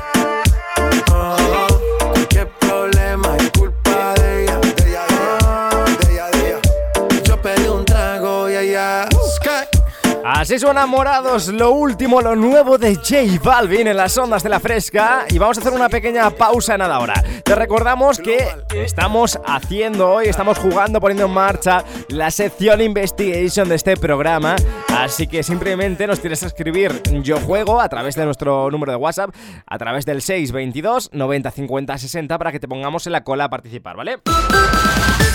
Así 10.41 10.57
suenan 10.57 10.89
morados, 10.89 11.49
lo 11.49 11.69
último, 11.69 12.19
lo 12.19 12.35
nuevo 12.35 12.79
de 12.79 12.95
J 12.95 13.39
Balvin 13.43 13.85
en 13.85 13.95
las 13.95 14.17
ondas 14.17 14.41
de 14.41 14.49
la 14.49 14.59
fresca. 14.59 15.27
Y 15.29 15.37
vamos 15.37 15.59
a 15.59 15.61
hacer 15.61 15.71
una 15.71 15.87
pequeña 15.87 16.31
pausa 16.31 16.73
en 16.73 16.79
nada 16.79 16.95
ahora. 16.95 17.13
Te 17.45 17.53
recordamos 17.53 18.17
que 18.17 18.47
estamos 18.73 19.39
haciendo 19.45 20.09
hoy, 20.09 20.29
estamos 20.29 20.57
jugando, 20.57 20.99
poniendo 20.99 21.25
en 21.25 21.31
marcha 21.31 21.85
la 22.09 22.31
sección 22.31 22.81
Investigation 22.81 23.69
de 23.69 23.75
este 23.75 23.95
programa. 23.97 24.55
Así 24.87 25.27
que 25.27 25.43
simplemente 25.43 26.07
nos 26.07 26.19
tienes 26.19 26.39
que 26.39 26.47
escribir 26.47 27.03
Yo 27.21 27.39
Juego 27.39 27.79
a 27.79 27.87
través 27.87 28.15
de 28.15 28.25
nuestro 28.25 28.71
número 28.71 28.93
de 28.93 28.97
WhatsApp, 28.97 29.29
a 29.67 29.77
través 29.77 30.07
del 30.07 30.23
622 30.23 31.11
90 31.13 31.51
50 31.51 31.97
60 31.99 32.37
para 32.39 32.51
que 32.51 32.59
te 32.59 32.67
pongamos 32.67 33.05
en 33.05 33.11
la 33.11 33.23
cola 33.23 33.43
a 33.43 33.49
participar, 33.51 33.95
¿vale? 33.95 34.17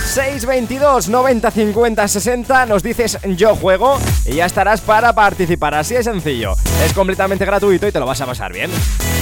622 0.07 1.09
90 1.09 1.51
50 1.51 2.07
60 2.07 2.65
nos 2.65 2.81
dices 2.81 3.19
yo 3.35 3.55
juego 3.55 3.99
y 4.25 4.35
ya 4.35 4.45
estarás 4.45 4.81
para 4.81 5.13
participar. 5.13 5.75
Así 5.75 5.95
de 5.95 6.03
sencillo. 6.03 6.53
Es 6.83 6.93
completamente 6.93 7.45
gratuito 7.45 7.87
y 7.87 7.91
te 7.91 7.99
lo 7.99 8.05
vas 8.05 8.21
a 8.21 8.25
pasar 8.25 8.53
bien. 8.53 8.71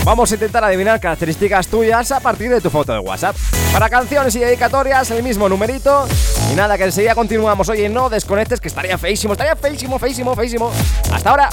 Vamos 0.04 0.32
a 0.32 0.36
intentar 0.36 0.64
adivinar 0.64 1.00
características 1.00 1.68
tuyas 1.68 2.12
a 2.12 2.20
partir 2.20 2.52
de 2.52 2.62
tu 2.62 2.70
foto 2.70 2.94
de 2.94 3.00
WhatsApp. 3.00 3.36
Para 3.74 3.90
canciones 3.90 4.36
y 4.36 4.40
dedicatorias, 4.40 5.10
el 5.10 5.24
mismo 5.24 5.50
numerito. 5.50 6.08
Y 6.52 6.56
nada, 6.56 6.78
que 6.78 6.84
enseguida 6.84 7.16
continuamos. 7.16 7.68
Oye, 7.70 7.90
no 7.90 8.10
desconectes, 8.10 8.62
que 8.62 8.68
estaría 8.68 8.98
feísimo, 9.00 9.34
estaría 9.34 9.56
feísimo, 9.56 9.98
feísimo, 9.98 10.36
feísimo. 10.36 10.72
Hasta 11.12 11.30
ahora. 11.32 11.50